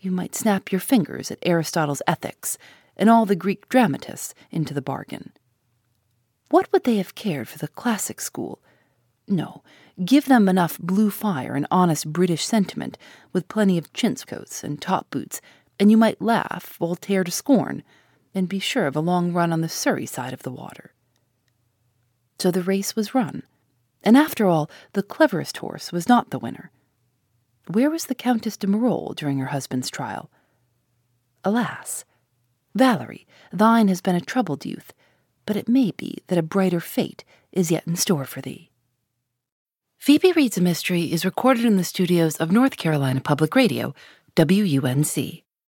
You 0.00 0.10
might 0.10 0.34
snap 0.34 0.70
your 0.70 0.80
fingers 0.80 1.30
at 1.30 1.38
Aristotle's 1.42 2.02
Ethics 2.06 2.58
and 2.96 3.08
all 3.08 3.24
the 3.24 3.36
Greek 3.36 3.68
dramatists 3.70 4.34
into 4.50 4.74
the 4.74 4.82
bargain. 4.82 5.32
What 6.50 6.70
would 6.72 6.84
they 6.84 6.96
have 6.96 7.14
cared 7.14 7.48
for 7.48 7.58
the 7.58 7.68
classic 7.68 8.20
school? 8.20 8.60
No, 9.28 9.62
give 10.04 10.26
them 10.26 10.48
enough 10.48 10.78
blue 10.78 11.10
fire 11.10 11.54
and 11.54 11.66
honest 11.70 12.12
British 12.12 12.44
sentiment, 12.44 12.98
with 13.32 13.46
plenty 13.46 13.78
of 13.78 13.92
chintz 13.92 14.24
coats 14.24 14.64
and 14.64 14.82
top 14.82 15.08
boots, 15.10 15.40
and 15.78 15.90
you 15.90 15.96
might 15.96 16.20
laugh 16.20 16.76
Voltaire 16.78 17.22
to 17.22 17.30
scorn, 17.30 17.84
and 18.34 18.48
be 18.48 18.58
sure 18.58 18.86
of 18.86 18.96
a 18.96 19.00
long 19.00 19.32
run 19.32 19.52
on 19.52 19.60
the 19.60 19.68
Surrey 19.68 20.06
side 20.06 20.32
of 20.32 20.42
the 20.42 20.50
water. 20.50 20.92
So 22.40 22.50
the 22.50 22.62
race 22.62 22.96
was 22.96 23.14
run. 23.14 23.42
And 24.02 24.16
after 24.16 24.46
all, 24.46 24.70
the 24.94 25.02
cleverest 25.02 25.58
horse 25.58 25.92
was 25.92 26.08
not 26.08 26.30
the 26.30 26.38
winner. 26.38 26.70
Where 27.66 27.90
was 27.90 28.06
the 28.06 28.14
Countess 28.14 28.56
de 28.56 28.66
Marolles 28.66 29.14
during 29.14 29.38
her 29.38 29.48
husband's 29.48 29.90
trial? 29.90 30.30
Alas, 31.44 32.06
Valerie, 32.74 33.26
thine 33.52 33.88
has 33.88 34.00
been 34.00 34.14
a 34.14 34.22
troubled 34.22 34.64
youth, 34.64 34.94
but 35.44 35.54
it 35.54 35.68
may 35.68 35.90
be 35.90 36.22
that 36.28 36.38
a 36.38 36.42
brighter 36.42 36.80
fate 36.80 37.24
is 37.52 37.70
yet 37.70 37.86
in 37.86 37.94
store 37.94 38.24
for 38.24 38.40
thee. 38.40 38.70
Phoebe 39.98 40.32
Reads 40.32 40.56
a 40.56 40.62
Mystery 40.62 41.12
is 41.12 41.26
recorded 41.26 41.66
in 41.66 41.76
the 41.76 41.84
studios 41.84 42.36
of 42.36 42.50
North 42.50 42.78
Carolina 42.78 43.20
Public 43.20 43.54
Radio, 43.54 43.94
WUNC. 44.34 45.44